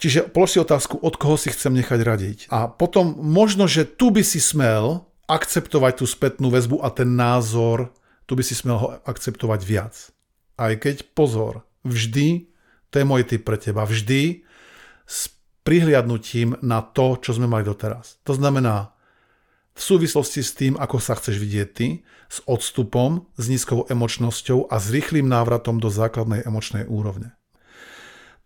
Čiže 0.00 0.32
polož 0.32 0.56
si 0.56 0.58
otázku, 0.58 0.96
od 0.96 1.14
koho 1.20 1.36
si 1.36 1.52
chcem 1.52 1.76
nechať 1.76 2.00
radiť. 2.00 2.38
A 2.48 2.72
potom 2.72 3.20
možno, 3.20 3.68
že 3.68 3.84
tu 3.84 4.08
by 4.08 4.24
si 4.24 4.40
smel 4.40 5.09
akceptovať 5.30 6.02
tú 6.02 6.06
spätnú 6.10 6.50
väzbu 6.50 6.82
a 6.82 6.90
ten 6.90 7.14
názor, 7.14 7.94
tu 8.26 8.34
by 8.34 8.42
si 8.42 8.58
smel 8.58 8.76
ho 8.78 8.88
akceptovať 9.06 9.60
viac. 9.62 9.94
Aj 10.58 10.74
keď, 10.74 11.06
pozor, 11.14 11.62
vždy, 11.86 12.50
to 12.90 12.94
je 12.98 13.06
môj 13.06 13.22
tip 13.22 13.46
pre 13.46 13.54
teba, 13.54 13.86
vždy 13.86 14.42
s 15.06 15.30
prihliadnutím 15.62 16.58
na 16.60 16.82
to, 16.82 17.14
čo 17.22 17.38
sme 17.38 17.46
mali 17.46 17.62
doteraz. 17.62 18.18
To 18.26 18.34
znamená, 18.34 18.90
v 19.74 19.80
súvislosti 19.82 20.42
s 20.42 20.52
tým, 20.52 20.74
ako 20.76 20.98
sa 20.98 21.14
chceš 21.14 21.38
vidieť 21.38 21.68
ty, 21.72 22.02
s 22.30 22.42
odstupom, 22.46 23.26
s 23.34 23.50
nízkou 23.50 23.86
emočnosťou 23.90 24.70
a 24.70 24.76
s 24.78 24.90
rýchlým 24.90 25.26
návratom 25.26 25.82
do 25.82 25.90
základnej 25.90 26.46
emočnej 26.46 26.86
úrovne. 26.86 27.34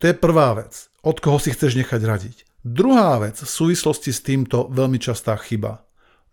To 0.00 0.08
je 0.08 0.16
prvá 0.16 0.56
vec. 0.56 0.88
Od 1.04 1.16
koho 1.20 1.36
si 1.36 1.52
chceš 1.52 1.76
nechať 1.76 2.00
radiť. 2.00 2.36
Druhá 2.64 3.20
vec 3.20 3.36
v 3.36 3.48
súvislosti 3.48 4.08
s 4.08 4.24
týmto 4.24 4.72
veľmi 4.72 4.96
častá 4.96 5.36
chyba 5.36 5.83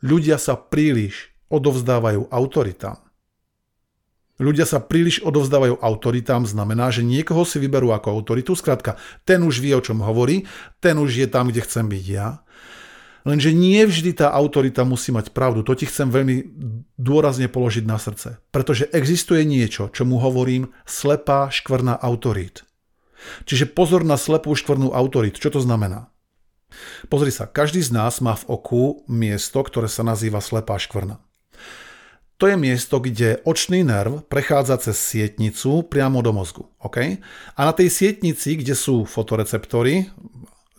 ľudia 0.01 0.37
sa 0.41 0.57
príliš 0.57 1.31
odovzdávajú 1.47 2.29
autoritám. 2.29 3.01
Ľudia 4.41 4.65
sa 4.65 4.81
príliš 4.81 5.21
odovzdávajú 5.21 5.77
autoritám, 5.85 6.49
znamená, 6.49 6.89
že 6.89 7.05
niekoho 7.05 7.45
si 7.45 7.61
vyberú 7.61 7.93
ako 7.93 8.09
autoritu, 8.09 8.57
skrátka, 8.57 8.97
ten 9.21 9.45
už 9.45 9.61
vie, 9.61 9.77
o 9.77 9.85
čom 9.85 10.01
hovorí, 10.01 10.49
ten 10.81 10.97
už 10.97 11.13
je 11.13 11.27
tam, 11.29 11.53
kde 11.53 11.61
chcem 11.61 11.85
byť 11.85 12.05
ja. 12.09 12.41
Lenže 13.21 13.53
nie 13.53 13.85
vždy 13.85 14.17
tá 14.17 14.33
autorita 14.33 14.81
musí 14.81 15.13
mať 15.13 15.29
pravdu. 15.29 15.61
To 15.61 15.77
ti 15.77 15.85
chcem 15.85 16.09
veľmi 16.09 16.41
dôrazne 16.97 17.45
položiť 17.53 17.85
na 17.85 18.01
srdce. 18.01 18.41
Pretože 18.49 18.89
existuje 18.89 19.45
niečo, 19.45 19.93
čo 19.93 20.09
mu 20.09 20.17
hovorím 20.17 20.73
slepá 20.89 21.53
škvrna 21.53 22.01
autorít. 22.01 22.65
Čiže 23.45 23.69
pozor 23.69 24.01
na 24.01 24.17
slepú 24.17 24.57
škvrnú 24.57 24.89
autorít. 24.89 25.37
Čo 25.37 25.53
to 25.53 25.61
znamená? 25.61 26.10
Pozri 27.11 27.29
sa, 27.29 27.47
každý 27.47 27.83
z 27.83 27.91
nás 27.93 28.19
má 28.23 28.35
v 28.35 28.47
oku 28.49 28.83
miesto, 29.07 29.61
ktoré 29.61 29.91
sa 29.91 30.01
nazýva 30.01 30.39
slepá 30.39 30.79
škvrna. 30.79 31.19
To 32.41 32.49
je 32.49 32.57
miesto, 32.57 32.97
kde 32.97 33.37
očný 33.45 33.85
nerv 33.85 34.25
prechádza 34.25 34.81
cez 34.81 34.97
sietnicu 34.97 35.85
priamo 35.85 36.25
do 36.25 36.33
mozgu. 36.33 36.65
Okay? 36.81 37.21
A 37.53 37.69
na 37.69 37.73
tej 37.77 37.93
sietnici, 37.93 38.57
kde 38.57 38.73
sú 38.73 39.05
fotoreceptory, 39.05 40.09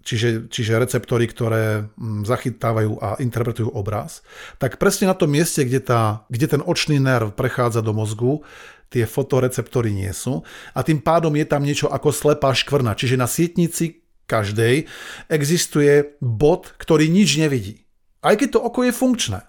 čiže, 0.02 0.50
čiže 0.50 0.82
receptory, 0.82 1.30
ktoré 1.30 1.86
mm, 1.86 2.26
zachytávajú 2.26 2.98
a 2.98 3.14
interpretujú 3.22 3.70
obraz, 3.70 4.26
tak 4.58 4.82
presne 4.82 5.06
na 5.06 5.14
tom 5.14 5.30
mieste, 5.30 5.62
kde, 5.62 5.78
tá, 5.78 6.26
kde 6.26 6.58
ten 6.58 6.62
očný 6.66 6.98
nerv 6.98 7.30
prechádza 7.38 7.78
do 7.78 7.94
mozgu, 7.94 8.42
tie 8.90 9.06
fotoreceptory 9.06 9.94
nie 9.94 10.10
sú 10.10 10.44
a 10.76 10.82
tým 10.82 11.00
pádom 11.00 11.32
je 11.38 11.46
tam 11.46 11.62
niečo 11.62 11.88
ako 11.88 12.10
slepá 12.10 12.50
škvrna. 12.52 12.98
Čiže 12.98 13.16
na 13.16 13.30
sietnici 13.30 14.01
každej 14.32 14.88
existuje 15.28 16.16
bod, 16.24 16.72
ktorý 16.80 17.12
nič 17.12 17.36
nevidí. 17.36 17.84
Aj 18.24 18.32
keď 18.32 18.56
to 18.56 18.60
oko 18.64 18.88
je 18.88 18.96
funkčné. 18.96 19.44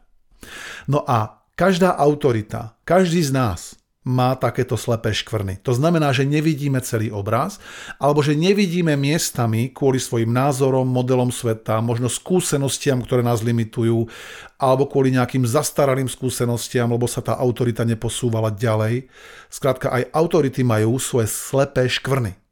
No 0.92 1.08
a 1.08 1.44
Každá 1.54 1.94
autorita, 2.02 2.74
každý 2.82 3.22
z 3.22 3.30
nás 3.30 3.78
má 4.02 4.34
takéto 4.34 4.74
slepé 4.74 5.14
škvrny. 5.14 5.62
To 5.62 5.70
znamená, 5.70 6.10
že 6.10 6.26
nevidíme 6.26 6.82
celý 6.82 7.14
obraz, 7.14 7.62
alebo 8.02 8.26
že 8.26 8.34
nevidíme 8.34 8.98
miestami 8.98 9.70
kvôli 9.70 10.02
svojim 10.02 10.34
názorom, 10.34 10.90
modelom 10.90 11.30
sveta, 11.30 11.78
možno 11.78 12.10
skúsenostiam, 12.10 13.06
ktoré 13.06 13.22
nás 13.22 13.46
limitujú, 13.46 14.10
alebo 14.58 14.90
kvôli 14.90 15.14
nejakým 15.14 15.46
zastaralým 15.46 16.10
skúsenostiam, 16.10 16.90
lebo 16.90 17.06
sa 17.06 17.22
tá 17.22 17.38
autorita 17.38 17.86
neposúvala 17.86 18.50
ďalej. 18.50 19.06
Skrátka, 19.54 19.94
aj 19.94 20.10
autority 20.10 20.66
majú 20.66 20.98
svoje 20.98 21.30
slepé 21.30 21.86
škvrny. 21.86 22.43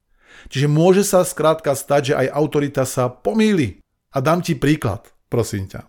Čiže 0.48 0.72
môže 0.72 1.04
sa 1.06 1.22
skrátka 1.22 1.76
stať, 1.76 2.14
že 2.14 2.18
aj 2.18 2.34
autorita 2.34 2.84
sa 2.88 3.12
pomýli. 3.12 3.84
A 4.16 4.24
dám 4.24 4.42
ti 4.42 4.58
príklad, 4.58 5.12
prosím 5.30 5.68
ťa. 5.70 5.86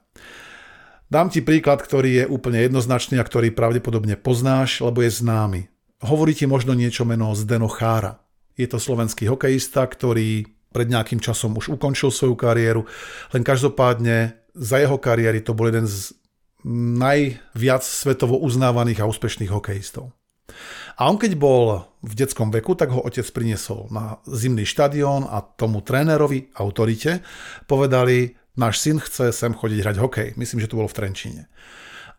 Dám 1.13 1.29
ti 1.29 1.45
príklad, 1.45 1.85
ktorý 1.85 2.25
je 2.25 2.31
úplne 2.31 2.65
jednoznačný 2.65 3.21
a 3.21 3.29
ktorý 3.29 3.53
pravdepodobne 3.53 4.17
poznáš, 4.17 4.81
lebo 4.81 5.05
je 5.05 5.13
známy. 5.13 5.69
Hovorí 6.01 6.33
ti 6.33 6.49
možno 6.49 6.73
niečo 6.73 7.05
meno 7.05 7.31
Zdeno 7.37 7.69
Chára. 7.69 8.25
Je 8.57 8.65
to 8.65 8.81
slovenský 8.81 9.29
hokejista, 9.29 9.85
ktorý 9.85 10.49
pred 10.73 10.89
nejakým 10.89 11.21
časom 11.21 11.53
už 11.61 11.77
ukončil 11.77 12.09
svoju 12.09 12.33
kariéru, 12.33 12.89
len 13.37 13.45
každopádne 13.45 14.41
za 14.57 14.81
jeho 14.81 14.97
kariéry 14.97 15.45
to 15.45 15.53
bol 15.53 15.69
jeden 15.69 15.85
z 15.85 16.17
najviac 16.97 17.85
svetovo 17.85 18.41
uznávaných 18.41 19.05
a 19.05 19.09
úspešných 19.09 19.53
hokejistov. 19.53 20.17
A 20.99 21.09
on 21.09 21.17
keď 21.17 21.39
bol 21.39 21.89
v 22.05 22.13
detskom 22.13 22.53
veku, 22.53 22.77
tak 22.77 22.93
ho 22.93 23.01
otec 23.01 23.25
priniesol 23.33 23.89
na 23.89 24.21
zimný 24.29 24.67
štadión 24.67 25.25
a 25.25 25.41
tomu 25.41 25.81
trénerovi, 25.81 26.53
autorite, 26.59 27.25
povedali, 27.71 28.37
náš 28.59 28.85
syn 28.85 29.01
chce 29.01 29.33
sem 29.33 29.53
chodiť 29.55 29.79
hrať 29.81 29.97
hokej. 30.03 30.29
Myslím, 30.37 30.61
že 30.61 30.69
to 30.69 30.79
bolo 30.83 30.91
v 30.91 30.99
Trenčíne. 30.99 31.49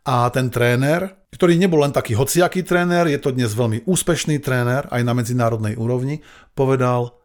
A 0.04 0.28
ten 0.36 0.52
tréner, 0.52 1.16
ktorý 1.32 1.56
nebol 1.56 1.80
len 1.80 1.96
taký 1.96 2.12
hociaký 2.18 2.68
tréner, 2.68 3.08
je 3.08 3.20
to 3.24 3.32
dnes 3.32 3.56
veľmi 3.56 3.88
úspešný 3.88 4.44
tréner 4.44 4.84
aj 4.92 5.02
na 5.06 5.14
medzinárodnej 5.16 5.80
úrovni, 5.80 6.20
povedal, 6.58 7.16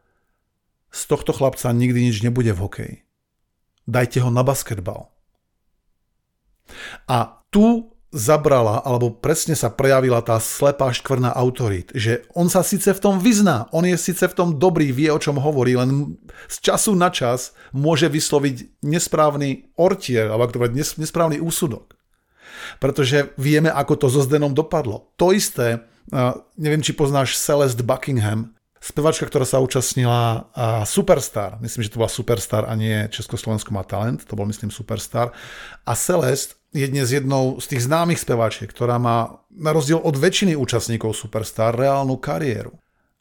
z 0.94 1.02
tohto 1.10 1.34
chlapca 1.34 1.68
nikdy 1.74 2.08
nič 2.08 2.22
nebude 2.22 2.54
v 2.54 2.62
hokeji. 2.62 2.96
Dajte 3.88 4.22
ho 4.22 4.30
na 4.30 4.46
basketbal. 4.46 5.10
A 7.08 7.42
tu 7.50 7.92
zabrala, 8.08 8.80
alebo 8.82 9.12
presne 9.12 9.52
sa 9.52 9.68
prejavila 9.68 10.24
tá 10.24 10.40
slepá 10.40 10.88
škvrna 10.88 11.28
autorít, 11.36 11.92
že 11.92 12.24
on 12.32 12.48
sa 12.48 12.64
síce 12.64 12.88
v 12.96 13.02
tom 13.04 13.20
vyzná, 13.20 13.68
on 13.68 13.84
je 13.84 14.00
síce 14.00 14.24
v 14.24 14.32
tom 14.32 14.56
dobrý, 14.56 14.90
vie 14.96 15.12
o 15.12 15.20
čom 15.20 15.36
hovorí, 15.36 15.76
len 15.76 16.16
z 16.48 16.56
času 16.72 16.96
na 16.96 17.12
čas 17.12 17.52
môže 17.70 18.08
vysloviť 18.08 18.80
nesprávny 18.80 19.76
ortier, 19.76 20.32
alebo 20.32 20.48
to 20.48 20.64
nesprávny 20.96 21.36
úsudok. 21.36 21.94
Pretože 22.80 23.36
vieme, 23.36 23.68
ako 23.68 23.94
to 23.94 24.06
so 24.08 24.24
Zdenom 24.24 24.56
dopadlo. 24.56 25.12
To 25.20 25.30
isté, 25.36 25.84
neviem, 26.56 26.80
či 26.80 26.96
poznáš 26.96 27.36
Celeste 27.36 27.84
Buckingham, 27.84 28.56
spevačka, 28.78 29.26
ktorá 29.26 29.44
sa 29.44 29.58
účastnila 29.62 30.50
Superstar, 30.86 31.58
myslím, 31.62 31.82
že 31.86 31.92
to 31.92 32.00
bola 32.00 32.10
Superstar 32.10 32.66
a 32.66 32.72
nie 32.78 33.10
Československo 33.10 33.74
má 33.74 33.82
talent, 33.82 34.22
to 34.24 34.38
bol 34.38 34.46
myslím 34.46 34.70
Superstar. 34.70 35.34
A 35.82 35.92
Celeste 35.98 36.58
je 36.70 36.84
dnes 36.84 37.08
jednou 37.08 37.56
z 37.58 37.66
tých 37.74 37.88
známych 37.88 38.20
speváčiek, 38.20 38.68
ktorá 38.68 39.00
má 39.00 39.40
na 39.48 39.72
rozdiel 39.72 39.98
od 39.98 40.14
väčšiny 40.14 40.52
účastníkov 40.54 41.16
Superstar 41.16 41.74
reálnu 41.74 42.20
kariéru. 42.20 42.76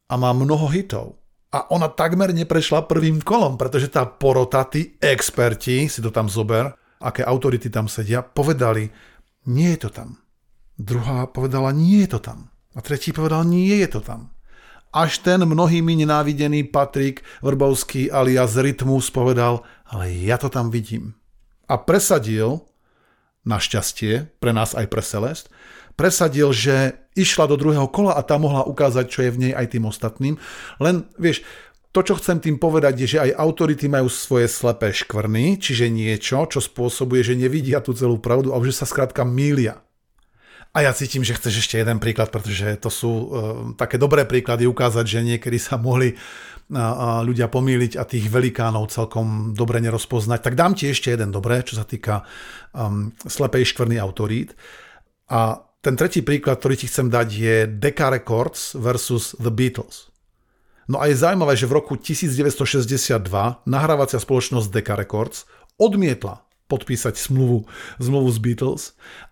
A 0.08 0.16
má 0.16 0.32
mnoho 0.36 0.68
hitov. 0.72 1.20
A 1.48 1.68
ona 1.72 1.88
takmer 1.88 2.36
neprešla 2.36 2.88
prvým 2.88 3.24
kolom, 3.24 3.56
pretože 3.56 3.88
tá 3.88 4.04
porota, 4.04 4.68
tí 4.68 5.00
experti, 5.00 5.88
si 5.88 6.04
to 6.04 6.12
tam 6.12 6.28
zober, 6.28 6.76
aké 7.00 7.24
autority 7.24 7.72
tam 7.72 7.88
sedia, 7.88 8.20
povedali, 8.20 8.92
nie 9.48 9.72
je 9.76 9.88
to 9.88 9.90
tam. 10.04 10.20
Druhá 10.76 11.26
povedala, 11.32 11.72
nie 11.72 12.04
je 12.04 12.20
to 12.20 12.20
tam. 12.20 12.52
A 12.76 12.84
tretí 12.84 13.16
povedal, 13.16 13.48
nie 13.48 13.80
je 13.80 13.90
to 13.96 14.04
tam. 14.04 14.30
Až 14.96 15.20
ten 15.20 15.44
mnohými 15.44 16.00
nenávidený 16.04 16.72
Patrik 16.72 17.22
Vrbovský 17.44 18.08
alias 18.08 18.56
Rytmus 18.56 19.12
povedal, 19.12 19.62
ale 19.88 20.12
ja 20.12 20.40
to 20.40 20.48
tam 20.48 20.72
vidím. 20.72 21.16
A 21.68 21.76
presadil, 21.76 22.64
našťastie, 23.44 24.40
pre 24.40 24.52
nás 24.56 24.72
aj 24.72 24.88
pre 24.88 25.04
Celest, 25.04 25.52
presadil, 26.00 26.56
že 26.56 26.96
išla 27.18 27.50
do 27.52 27.60
druhého 27.60 27.90
kola 27.92 28.16
a 28.16 28.22
tá 28.24 28.40
mohla 28.40 28.64
ukázať, 28.64 29.06
čo 29.10 29.20
je 29.28 29.34
v 29.34 29.42
nej 29.50 29.54
aj 29.56 29.76
tým 29.76 29.84
ostatným. 29.90 30.40
Len, 30.80 31.04
vieš, 31.20 31.44
to, 31.92 32.06
čo 32.06 32.20
chcem 32.22 32.38
tým 32.38 32.62
povedať, 32.62 32.94
je, 33.04 33.18
že 33.18 33.24
aj 33.26 33.42
autority 33.42 33.90
majú 33.90 34.06
svoje 34.06 34.46
slepé 34.46 34.94
škvrny, 34.94 35.58
čiže 35.58 35.90
niečo, 35.90 36.46
čo 36.46 36.62
spôsobuje, 36.62 37.26
že 37.26 37.34
nevidia 37.34 37.82
tú 37.82 37.90
celú 37.98 38.22
pravdu 38.22 38.54
a 38.54 38.62
že 38.62 38.76
sa 38.76 38.86
skrátka 38.86 39.26
mília. 39.26 39.82
A 40.78 40.86
ja 40.86 40.94
cítim, 40.94 41.26
že 41.26 41.34
chceš 41.34 41.66
ešte 41.66 41.82
jeden 41.82 41.98
príklad, 41.98 42.30
pretože 42.30 42.78
to 42.78 42.94
sú 42.94 43.10
uh, 43.10 43.26
také 43.74 43.98
dobré 43.98 44.30
príklady 44.30 44.70
ukázať, 44.70 45.10
že 45.10 45.26
niekedy 45.26 45.58
sa 45.58 45.74
mohli 45.82 46.14
uh, 46.14 47.26
ľudia 47.26 47.50
pomýliť 47.50 47.98
a 47.98 48.06
tých 48.06 48.30
velikánov 48.30 48.94
celkom 48.94 49.58
dobre 49.58 49.82
nerozpoznať. 49.82 50.38
Tak 50.38 50.54
dám 50.54 50.78
ti 50.78 50.94
ešte 50.94 51.10
jeden 51.10 51.34
dobré, 51.34 51.66
čo 51.66 51.82
sa 51.82 51.86
týka 51.88 52.22
um, 52.78 53.10
slepej 53.26 53.74
škvrny 53.74 53.98
autorít. 53.98 54.54
A 55.34 55.66
ten 55.82 55.98
tretí 55.98 56.22
príklad, 56.22 56.62
ktorý 56.62 56.78
ti 56.78 56.86
chcem 56.86 57.10
dať, 57.10 57.28
je 57.34 57.56
Decca 57.66 58.14
Records 58.14 58.78
versus 58.78 59.34
The 59.42 59.50
Beatles. 59.50 60.14
No 60.86 61.02
a 61.02 61.10
je 61.10 61.18
zaujímavé, 61.18 61.58
že 61.58 61.66
v 61.66 61.82
roku 61.82 61.98
1962 61.98 63.18
nahrávacia 63.66 64.22
spoločnosť 64.22 64.70
Decca 64.70 64.94
Records 64.94 65.50
odmietla 65.82 66.47
podpísať 66.68 67.16
zmluvu, 67.16 67.68
zmluvu 68.00 68.30
z 68.32 68.40
Beatles. 68.44 68.84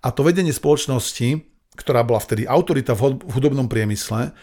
A 0.02 0.12
to 0.12 0.24
vedenie 0.24 0.56
spoločnosti, 0.56 1.44
ktorá 1.76 2.02
bola 2.08 2.24
vtedy 2.24 2.48
autorita 2.48 2.96
v 2.96 3.20
hudobnom 3.30 3.68
priemysle, 3.68 4.32
eh, 4.32 4.34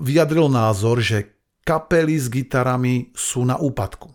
vyjadril 0.00 0.46
názor, 0.46 1.02
že 1.02 1.34
kapely 1.66 2.14
s 2.14 2.30
gitarami 2.30 3.10
sú 3.16 3.42
na 3.42 3.58
úpadku. 3.58 4.14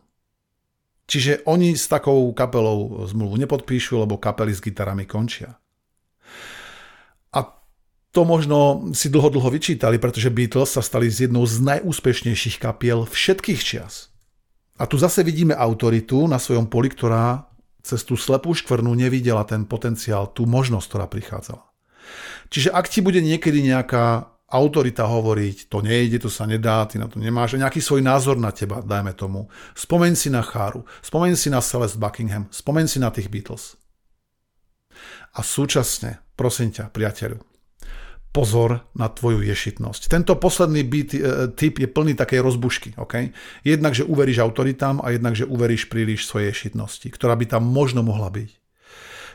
Čiže 1.09 1.41
oni 1.49 1.73
s 1.73 1.89
takou 1.89 2.29
kapelou 2.37 3.01
zmluvu 3.09 3.41
nepodpíšu, 3.41 3.97
lebo 3.97 4.21
kapely 4.21 4.53
s 4.53 4.61
gitarami 4.61 5.09
končia. 5.09 5.57
A 7.33 7.49
to 8.13 8.29
možno 8.29 8.89
si 8.93 9.09
dlho, 9.09 9.33
dlho 9.33 9.49
vyčítali, 9.49 9.97
pretože 9.97 10.29
Beatles 10.29 10.69
sa 10.69 10.85
stali 10.85 11.09
z 11.09 11.25
jednou 11.25 11.49
z 11.49 11.65
najúspešnejších 11.65 12.61
kapiel 12.61 13.09
všetkých 13.09 13.57
čias. 13.57 14.13
A 14.77 14.85
tu 14.85 15.01
zase 15.01 15.25
vidíme 15.25 15.57
autoritu 15.57 16.29
na 16.29 16.37
svojom 16.37 16.69
poli, 16.69 16.93
ktorá 16.93 17.48
cez 17.81 18.03
tú 18.03 18.19
slepú 18.19 18.51
škvrnu 18.53 18.91
nevidela 18.93 19.43
ten 19.47 19.63
potenciál, 19.63 20.31
tú 20.31 20.45
možnosť, 20.45 20.87
ktorá 20.89 21.05
prichádzala. 21.07 21.63
Čiže 22.49 22.73
ak 22.73 22.85
ti 22.89 22.99
bude 23.05 23.21
niekedy 23.21 23.61
nejaká 23.61 24.29
autorita 24.49 25.05
hovoriť, 25.05 25.69
to 25.69 25.85
nejde, 25.85 26.25
to 26.25 26.29
sa 26.33 26.49
nedá, 26.49 26.81
ty 26.89 26.97
na 26.97 27.05
to 27.05 27.21
nemáš, 27.21 27.53
a 27.53 27.61
nejaký 27.61 27.77
svoj 27.77 28.01
názor 28.01 28.41
na 28.41 28.49
teba, 28.49 28.81
dajme 28.81 29.13
tomu. 29.13 29.45
Spomeň 29.77 30.17
si 30.17 30.33
na 30.33 30.41
Cháru, 30.41 30.89
spomeň 31.05 31.37
si 31.37 31.53
na 31.53 31.61
Celeste 31.61 32.01
Buckingham, 32.01 32.49
spomeň 32.49 32.85
si 32.89 32.97
na 32.97 33.13
tých 33.13 33.29
Beatles. 33.29 33.77
A 35.37 35.45
súčasne, 35.45 36.25
prosím 36.33 36.73
ťa, 36.73 36.89
priateľu, 36.89 37.37
pozor 38.29 38.85
na 38.93 39.09
tvoju 39.09 39.41
ješitnosť. 39.41 40.07
Tento 40.09 40.37
posledný 40.37 40.85
byt, 40.85 41.09
e, 41.17 41.19
typ 41.57 41.81
je 41.81 41.89
plný 41.89 42.13
takej 42.13 42.39
rozbušky. 42.45 42.89
Okay? 42.95 43.33
Jednak, 43.65 43.97
že 43.97 44.05
uveríš 44.05 44.39
autoritám 44.39 45.01
a 45.01 45.09
jednak, 45.09 45.33
že 45.33 45.49
uveríš 45.49 45.89
príliš 45.89 46.29
svojej 46.29 46.53
ješitnosti, 46.53 47.09
ktorá 47.09 47.33
by 47.33 47.45
tam 47.57 47.65
možno 47.65 48.05
mohla 48.05 48.29
byť. 48.29 48.49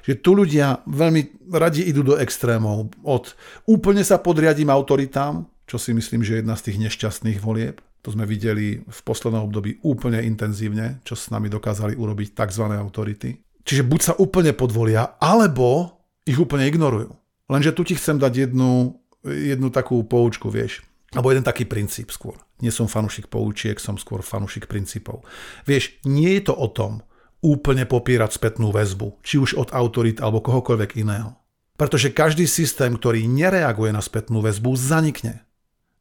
že 0.04 0.20
tu 0.20 0.36
ľudia 0.36 0.84
veľmi 0.84 1.48
radi 1.48 1.80
idú 1.88 2.04
do 2.04 2.20
extrémov. 2.20 2.92
Od 3.08 3.24
úplne 3.64 4.04
sa 4.04 4.20
podriadím 4.20 4.68
autoritám, 4.68 5.48
čo 5.64 5.80
si 5.80 5.96
myslím, 5.96 6.20
že 6.20 6.36
je 6.36 6.40
jedna 6.44 6.60
z 6.60 6.64
tých 6.68 6.78
nešťastných 6.84 7.40
volieb. 7.40 7.80
To 8.04 8.12
sme 8.12 8.28
videli 8.28 8.84
v 8.84 9.00
poslednom 9.00 9.48
období 9.48 9.80
úplne 9.80 10.20
intenzívne, 10.20 11.00
čo 11.08 11.16
s 11.16 11.32
nami 11.32 11.48
dokázali 11.48 11.96
urobiť 11.96 12.36
tzv. 12.36 12.64
autority. 12.76 13.40
Čiže 13.64 13.88
buď 13.88 14.00
sa 14.04 14.12
úplne 14.20 14.52
podvolia, 14.52 15.16
alebo 15.16 15.96
ich 16.28 16.36
úplne 16.36 16.68
ignorujú. 16.68 17.23
Lenže 17.48 17.76
tu 17.76 17.84
ti 17.84 17.94
chcem 17.94 18.16
dať 18.16 18.48
jednu, 18.48 18.96
jednu 19.24 19.68
takú 19.68 20.00
poučku, 20.04 20.48
vieš. 20.48 20.80
Alebo 21.14 21.30
jeden 21.30 21.46
taký 21.46 21.68
princíp 21.68 22.10
skôr. 22.10 22.34
Nie 22.58 22.74
som 22.74 22.90
fanušik 22.90 23.30
poučiek, 23.30 23.78
som 23.78 23.94
skôr 23.94 24.24
fanušik 24.24 24.66
princípov. 24.66 25.22
Vieš, 25.68 26.02
nie 26.08 26.34
je 26.40 26.50
to 26.50 26.54
o 26.56 26.66
tom 26.66 27.06
úplne 27.44 27.84
popírať 27.84 28.34
spätnú 28.40 28.72
väzbu, 28.72 29.20
či 29.20 29.36
už 29.36 29.54
od 29.54 29.70
autorit 29.76 30.18
alebo 30.18 30.40
kohokoľvek 30.40 30.90
iného. 31.04 31.36
Pretože 31.76 32.14
každý 32.14 32.48
systém, 32.48 32.96
ktorý 32.96 33.28
nereaguje 33.28 33.92
na 33.92 34.00
spätnú 34.00 34.40
väzbu, 34.40 34.74
zanikne. 34.74 35.44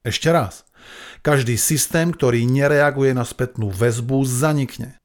Ešte 0.07 0.31
raz. 0.31 0.63
Každý 1.19 1.59
systém, 1.59 2.15
ktorý 2.15 2.47
nereaguje 2.47 3.11
na 3.11 3.27
spätnú 3.27 3.67
väzbu, 3.67 4.23
zanikne. 4.23 5.02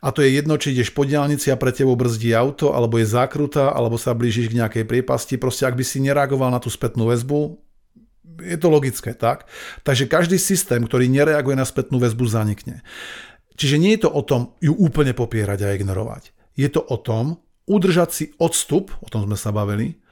A 0.00 0.14
to 0.14 0.24
je 0.24 0.32
jedno, 0.34 0.56
či 0.56 0.72
ideš 0.72 0.94
po 0.94 1.04
diálnici 1.04 1.52
a 1.52 1.60
pre 1.60 1.74
tebou 1.74 1.98
brzdí 1.98 2.32
auto, 2.32 2.72
alebo 2.72 2.96
je 2.96 3.06
zákrutá, 3.08 3.74
alebo 3.74 4.00
sa 4.00 4.16
blížiš 4.16 4.50
k 4.50 4.58
nejakej 4.62 4.84
priepasti. 4.88 5.34
Proste 5.36 5.68
ak 5.68 5.76
by 5.76 5.84
si 5.84 6.00
nereagoval 6.00 6.48
na 6.48 6.62
tú 6.62 6.72
spätnú 6.72 7.10
väzbu, 7.10 7.60
je 8.42 8.58
to 8.58 8.68
logické, 8.72 9.14
tak? 9.14 9.46
Takže 9.86 10.10
každý 10.10 10.40
systém, 10.42 10.82
ktorý 10.82 11.06
nereaguje 11.06 11.54
na 11.54 11.66
spätnú 11.66 12.02
väzbu, 12.02 12.26
zanikne. 12.26 12.82
Čiže 13.54 13.78
nie 13.78 13.94
je 13.94 14.08
to 14.08 14.10
o 14.10 14.22
tom 14.26 14.58
ju 14.58 14.74
úplne 14.74 15.14
popierať 15.14 15.58
a 15.62 15.74
ignorovať. 15.78 16.34
Je 16.58 16.66
to 16.66 16.82
o 16.82 16.98
tom 16.98 17.38
udržať 17.70 18.10
si 18.10 18.24
odstup, 18.42 18.90
o 19.00 19.08
tom 19.08 19.24
sme 19.30 19.38
sa 19.38 19.54
bavili, 19.54 20.02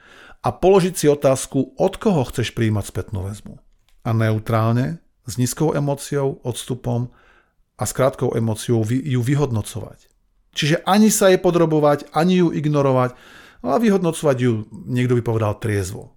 a 0.43 0.51
položiť 0.51 0.93
si 0.95 1.05
otázku, 1.07 1.79
od 1.79 1.93
koho 1.95 2.27
chceš 2.27 2.51
príjmať 2.51 2.91
spätnú 2.91 3.23
väzbu 3.31 3.55
a 4.03 4.09
neutrálne, 4.11 4.99
s 5.23 5.39
nízkou 5.39 5.71
emóciou, 5.71 6.43
odstupom 6.43 7.15
a 7.77 7.83
s 7.83 7.91
krátkou 7.93 8.37
emóciou 8.37 8.85
ju 8.85 9.21
vyhodnocovať. 9.21 10.09
Čiže 10.53 10.85
ani 10.85 11.09
sa 11.09 11.33
jej 11.33 11.41
podrobovať, 11.41 12.13
ani 12.13 12.45
ju 12.45 12.53
ignorovať, 12.53 13.17
ale 13.65 13.77
vyhodnocovať 13.81 14.37
ju, 14.37 14.51
niekto 14.85 15.17
by 15.17 15.23
povedal, 15.25 15.57
triezvo. 15.57 16.13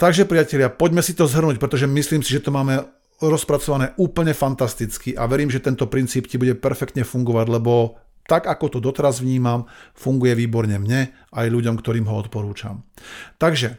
Takže 0.00 0.24
priatelia, 0.26 0.72
poďme 0.72 1.04
si 1.04 1.14
to 1.14 1.28
zhrnúť, 1.28 1.60
pretože 1.60 1.86
myslím 1.86 2.24
si, 2.24 2.32
že 2.34 2.42
to 2.42 2.50
máme 2.50 2.88
rozpracované 3.20 3.92
úplne 4.00 4.32
fantasticky 4.32 5.12
a 5.12 5.28
verím, 5.28 5.52
že 5.52 5.60
tento 5.60 5.84
princíp 5.86 6.24
ti 6.24 6.40
bude 6.40 6.56
perfektne 6.56 7.04
fungovať, 7.04 7.46
lebo 7.52 8.00
tak 8.24 8.48
ako 8.48 8.66
to 8.72 8.78
doteraz 8.80 9.20
vnímam, 9.20 9.68
funguje 9.92 10.32
výborne 10.32 10.80
mne 10.80 11.12
aj 11.36 11.46
ľuďom, 11.52 11.76
ktorým 11.76 12.08
ho 12.08 12.16
odporúčam. 12.16 12.88
Takže 13.36 13.76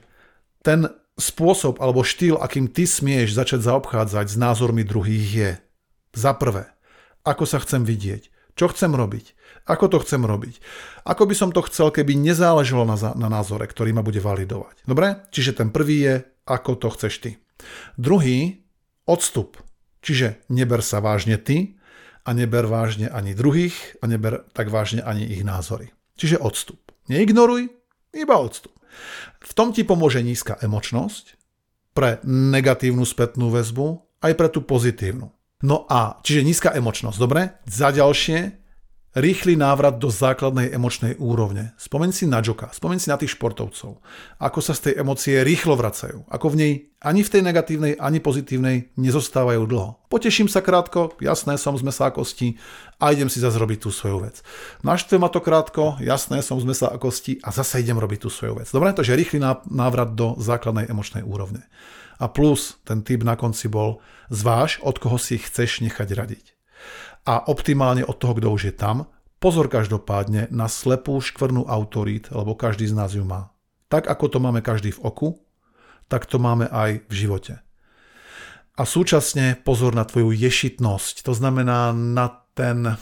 ten 0.62 0.86
spôsob 1.18 1.82
alebo 1.82 2.06
štýl, 2.06 2.38
akým 2.38 2.70
ty 2.70 2.86
smieš 2.86 3.34
začať 3.34 3.66
zaobchádzať 3.66 4.26
s 4.30 4.38
názormi 4.38 4.86
druhých 4.86 5.28
je 5.34 5.52
za 6.12 6.36
prvé, 6.36 6.68
ako 7.24 7.44
sa 7.48 7.62
chcem 7.64 7.84
vidieť, 7.88 8.56
čo 8.56 8.68
chcem 8.72 8.92
robiť, 8.92 9.36
ako 9.68 9.86
to 9.92 9.98
chcem 10.04 10.26
robiť, 10.26 10.60
ako 11.08 11.24
by 11.30 11.36
som 11.38 11.50
to 11.56 11.64
chcel, 11.70 11.94
keby 11.94 12.18
nezáležalo 12.18 12.84
na, 12.84 12.98
na 13.16 13.30
názore, 13.32 13.64
ktorý 13.66 13.96
ma 13.96 14.04
bude 14.04 14.20
validovať. 14.20 14.84
Dobre? 14.84 15.24
Čiže 15.32 15.64
ten 15.64 15.70
prvý 15.70 15.98
je, 16.04 16.16
ako 16.50 16.78
to 16.78 16.88
chceš 16.94 17.14
ty. 17.22 17.32
Druhý, 17.96 18.66
odstup. 19.06 19.60
Čiže 20.02 20.42
neber 20.50 20.82
sa 20.82 20.98
vážne 20.98 21.38
ty 21.38 21.78
a 22.26 22.34
neber 22.34 22.66
vážne 22.66 23.10
ani 23.10 23.38
druhých 23.38 24.02
a 24.02 24.10
neber 24.10 24.46
tak 24.58 24.74
vážne 24.74 25.06
ani 25.06 25.26
ich 25.30 25.46
názory. 25.46 25.94
Čiže 26.18 26.42
odstup. 26.42 26.82
Neignoruj, 27.10 27.70
iba 28.14 28.36
odstup. 28.38 28.74
V 29.42 29.52
tom 29.54 29.72
ti 29.74 29.86
pomôže 29.86 30.22
nízka 30.22 30.58
emočnosť 30.60 31.38
pre 31.98 32.22
negatívnu 32.26 33.04
spätnú 33.04 33.52
väzbu, 33.52 34.02
aj 34.22 34.34
pre 34.38 34.48
tú 34.54 34.62
pozitívnu. 34.62 35.34
No 35.62 35.86
a, 35.86 36.18
čiže 36.26 36.46
nízka 36.46 36.74
emočnosť, 36.74 37.18
dobre? 37.22 37.62
Za 37.70 37.94
ďalšie, 37.94 38.62
rýchly 39.12 39.60
návrat 39.60 40.00
do 40.00 40.08
základnej 40.08 40.72
emočnej 40.72 41.20
úrovne. 41.20 41.76
Spomeň 41.76 42.12
si 42.16 42.24
na 42.24 42.40
Joka, 42.40 42.72
spomeň 42.72 43.00
si 43.00 43.12
na 43.12 43.20
tých 43.20 43.36
športovcov. 43.36 44.00
Ako 44.40 44.60
sa 44.64 44.72
z 44.72 44.92
tej 44.92 44.94
emócie 45.04 45.36
rýchlo 45.44 45.76
vracajú. 45.76 46.24
Ako 46.32 46.56
v 46.56 46.56
nej 46.56 46.74
ani 47.02 47.26
v 47.26 47.34
tej 47.34 47.42
negatívnej, 47.42 47.94
ani 47.98 48.22
pozitívnej 48.22 48.94
nezostávajú 48.94 49.66
dlho. 49.66 49.98
Poteším 50.08 50.46
sa 50.46 50.62
krátko, 50.62 51.18
jasné, 51.18 51.58
som 51.58 51.74
z 51.74 51.84
mesa 51.84 52.08
a 52.08 52.14
kosti 52.14 52.62
a 53.02 53.10
idem 53.10 53.28
si 53.28 53.42
zase 53.42 53.58
robiť 53.58 53.84
tú 53.84 53.90
svoju 53.90 54.22
vec. 54.22 54.46
Naštve 54.86 55.18
ma 55.18 55.28
to 55.28 55.42
krátko, 55.42 55.98
jasné, 55.98 56.46
som 56.46 56.62
z 56.62 56.70
mesa 56.70 56.88
a 56.94 57.02
kosti 57.02 57.42
a 57.42 57.50
zase 57.50 57.82
idem 57.82 57.98
robiť 57.98 58.20
tú 58.22 58.30
svoju 58.30 58.64
vec. 58.64 58.70
Dobre, 58.70 58.94
takže 58.94 59.18
rýchly 59.18 59.42
návrat 59.68 60.14
do 60.14 60.38
základnej 60.38 60.88
emočnej 60.88 61.26
úrovne. 61.26 61.66
A 62.22 62.30
plus, 62.30 62.78
ten 62.86 63.02
typ 63.02 63.26
na 63.26 63.34
konci 63.34 63.66
bol, 63.66 63.98
zváž, 64.30 64.78
od 64.86 65.02
koho 65.02 65.18
si 65.18 65.42
chceš 65.42 65.82
nechať 65.82 66.10
radiť 66.14 66.46
a 67.26 67.46
optimálne 67.50 68.02
od 68.02 68.18
toho, 68.18 68.34
kto 68.38 68.48
už 68.50 68.62
je 68.72 68.74
tam. 68.74 69.10
Pozor 69.42 69.70
každopádne 69.70 70.50
na 70.54 70.70
slepú 70.70 71.18
škvrnú 71.18 71.66
autorít, 71.66 72.30
lebo 72.30 72.54
každý 72.54 72.86
z 72.90 72.98
nás 72.98 73.14
ju 73.14 73.26
má. 73.26 73.54
Tak 73.90 74.06
ako 74.06 74.26
to 74.30 74.38
máme 74.38 74.62
každý 74.62 74.94
v 74.94 75.02
oku, 75.02 75.30
tak 76.06 76.30
to 76.30 76.38
máme 76.38 76.70
aj 76.70 77.02
v 77.10 77.14
živote. 77.14 77.54
A 78.78 78.82
súčasne 78.88 79.60
pozor 79.62 79.94
na 79.94 80.06
tvoju 80.06 80.32
ješitnosť, 80.34 81.26
to 81.26 81.34
znamená 81.36 81.92
na 81.92 82.46
ten, 82.54 82.98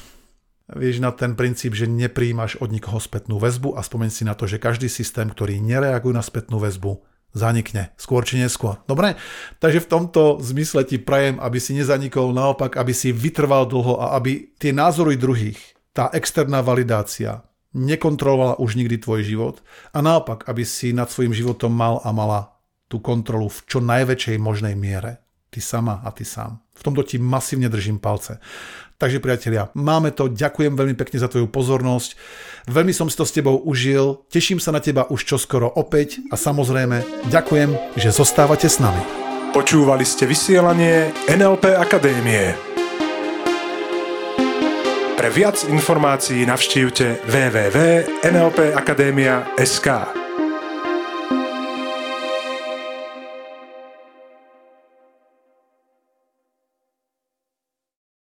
vieš, 0.71 0.99
na 0.99 1.12
ten 1.13 1.36
princíp, 1.36 1.75
že 1.75 1.88
nepríjmaš 1.88 2.60
od 2.60 2.71
nikoho 2.73 2.97
spätnú 2.99 3.38
väzbu 3.38 3.75
a 3.77 3.84
spomeň 3.84 4.10
si 4.12 4.23
na 4.25 4.34
to, 4.34 4.49
že 4.49 4.60
každý 4.60 4.89
systém, 4.89 5.29
ktorý 5.29 5.62
nereaguje 5.62 6.15
na 6.15 6.23
spätnú 6.25 6.58
väzbu, 6.60 7.03
zanikne, 7.34 7.94
skôr 7.96 8.26
či 8.26 8.42
neskôr. 8.42 8.82
Dobre? 8.89 9.15
Takže 9.62 9.86
v 9.86 9.89
tomto 9.89 10.22
zmysle 10.42 10.86
ti 10.86 10.98
prajem, 10.98 11.38
aby 11.38 11.58
si 11.62 11.78
nezanikol, 11.78 12.34
naopak, 12.34 12.78
aby 12.78 12.94
si 12.94 13.13
vytrval 13.13 13.70
dlho 13.70 14.02
a 14.02 14.18
aby 14.18 14.54
tie 14.58 14.74
názory 14.74 15.15
druhých, 15.15 15.60
tá 15.94 16.10
externá 16.13 16.62
validácia 16.62 17.46
nekontrolovala 17.74 18.58
už 18.58 18.82
nikdy 18.82 18.98
tvoj 18.98 19.22
život 19.22 19.56
a 19.94 20.02
naopak, 20.02 20.50
aby 20.50 20.65
si 20.65 20.89
nad 20.89 21.10
svojim 21.10 21.34
životom 21.34 21.70
mal 21.70 22.02
a 22.02 22.10
mala 22.10 22.58
tú 22.89 22.98
kontrolu 22.98 23.46
v 23.46 23.60
čo 23.70 23.78
najväčšej 23.78 24.38
možnej 24.42 24.74
miere. 24.74 25.22
Ty 25.50 25.62
sama 25.62 26.02
a 26.06 26.10
ty 26.13 26.26
sám. 26.26 26.62
V 26.78 26.82
tomto 26.86 27.02
ti 27.06 27.18
masívne 27.18 27.70
držím 27.70 27.98
palce. 27.98 28.38
Takže 28.99 29.23
priatelia, 29.23 29.71
máme 29.79 30.12
to. 30.12 30.27
Ďakujem 30.27 30.75
veľmi 30.75 30.99
pekne 30.99 31.23
za 31.23 31.31
tvoju 31.31 31.47
pozornosť. 31.47 32.19
Veľmi 32.67 32.91
som 32.91 33.07
si 33.07 33.15
to 33.15 33.23
s 33.23 33.31
tebou 33.31 33.55
užil. 33.63 34.27
Teším 34.27 34.59
sa 34.59 34.75
na 34.75 34.83
teba 34.83 35.07
už 35.07 35.23
čoskoro 35.23 35.71
opäť 35.71 36.19
a 36.27 36.35
samozrejme 36.35 37.31
ďakujem, 37.31 37.95
že 37.95 38.12
zostávate 38.12 38.67
s 38.67 38.83
nami. 38.83 38.99
Počúvali 39.55 40.03
ste 40.03 40.27
vysielanie 40.27 41.15
NLP 41.31 41.79
Akadémie. 41.79 42.59
Pre 45.15 45.29
viac 45.31 45.63
informácií 45.71 46.43
navštívte 46.43 47.23
www.nlpakademia.sk. 47.23 50.18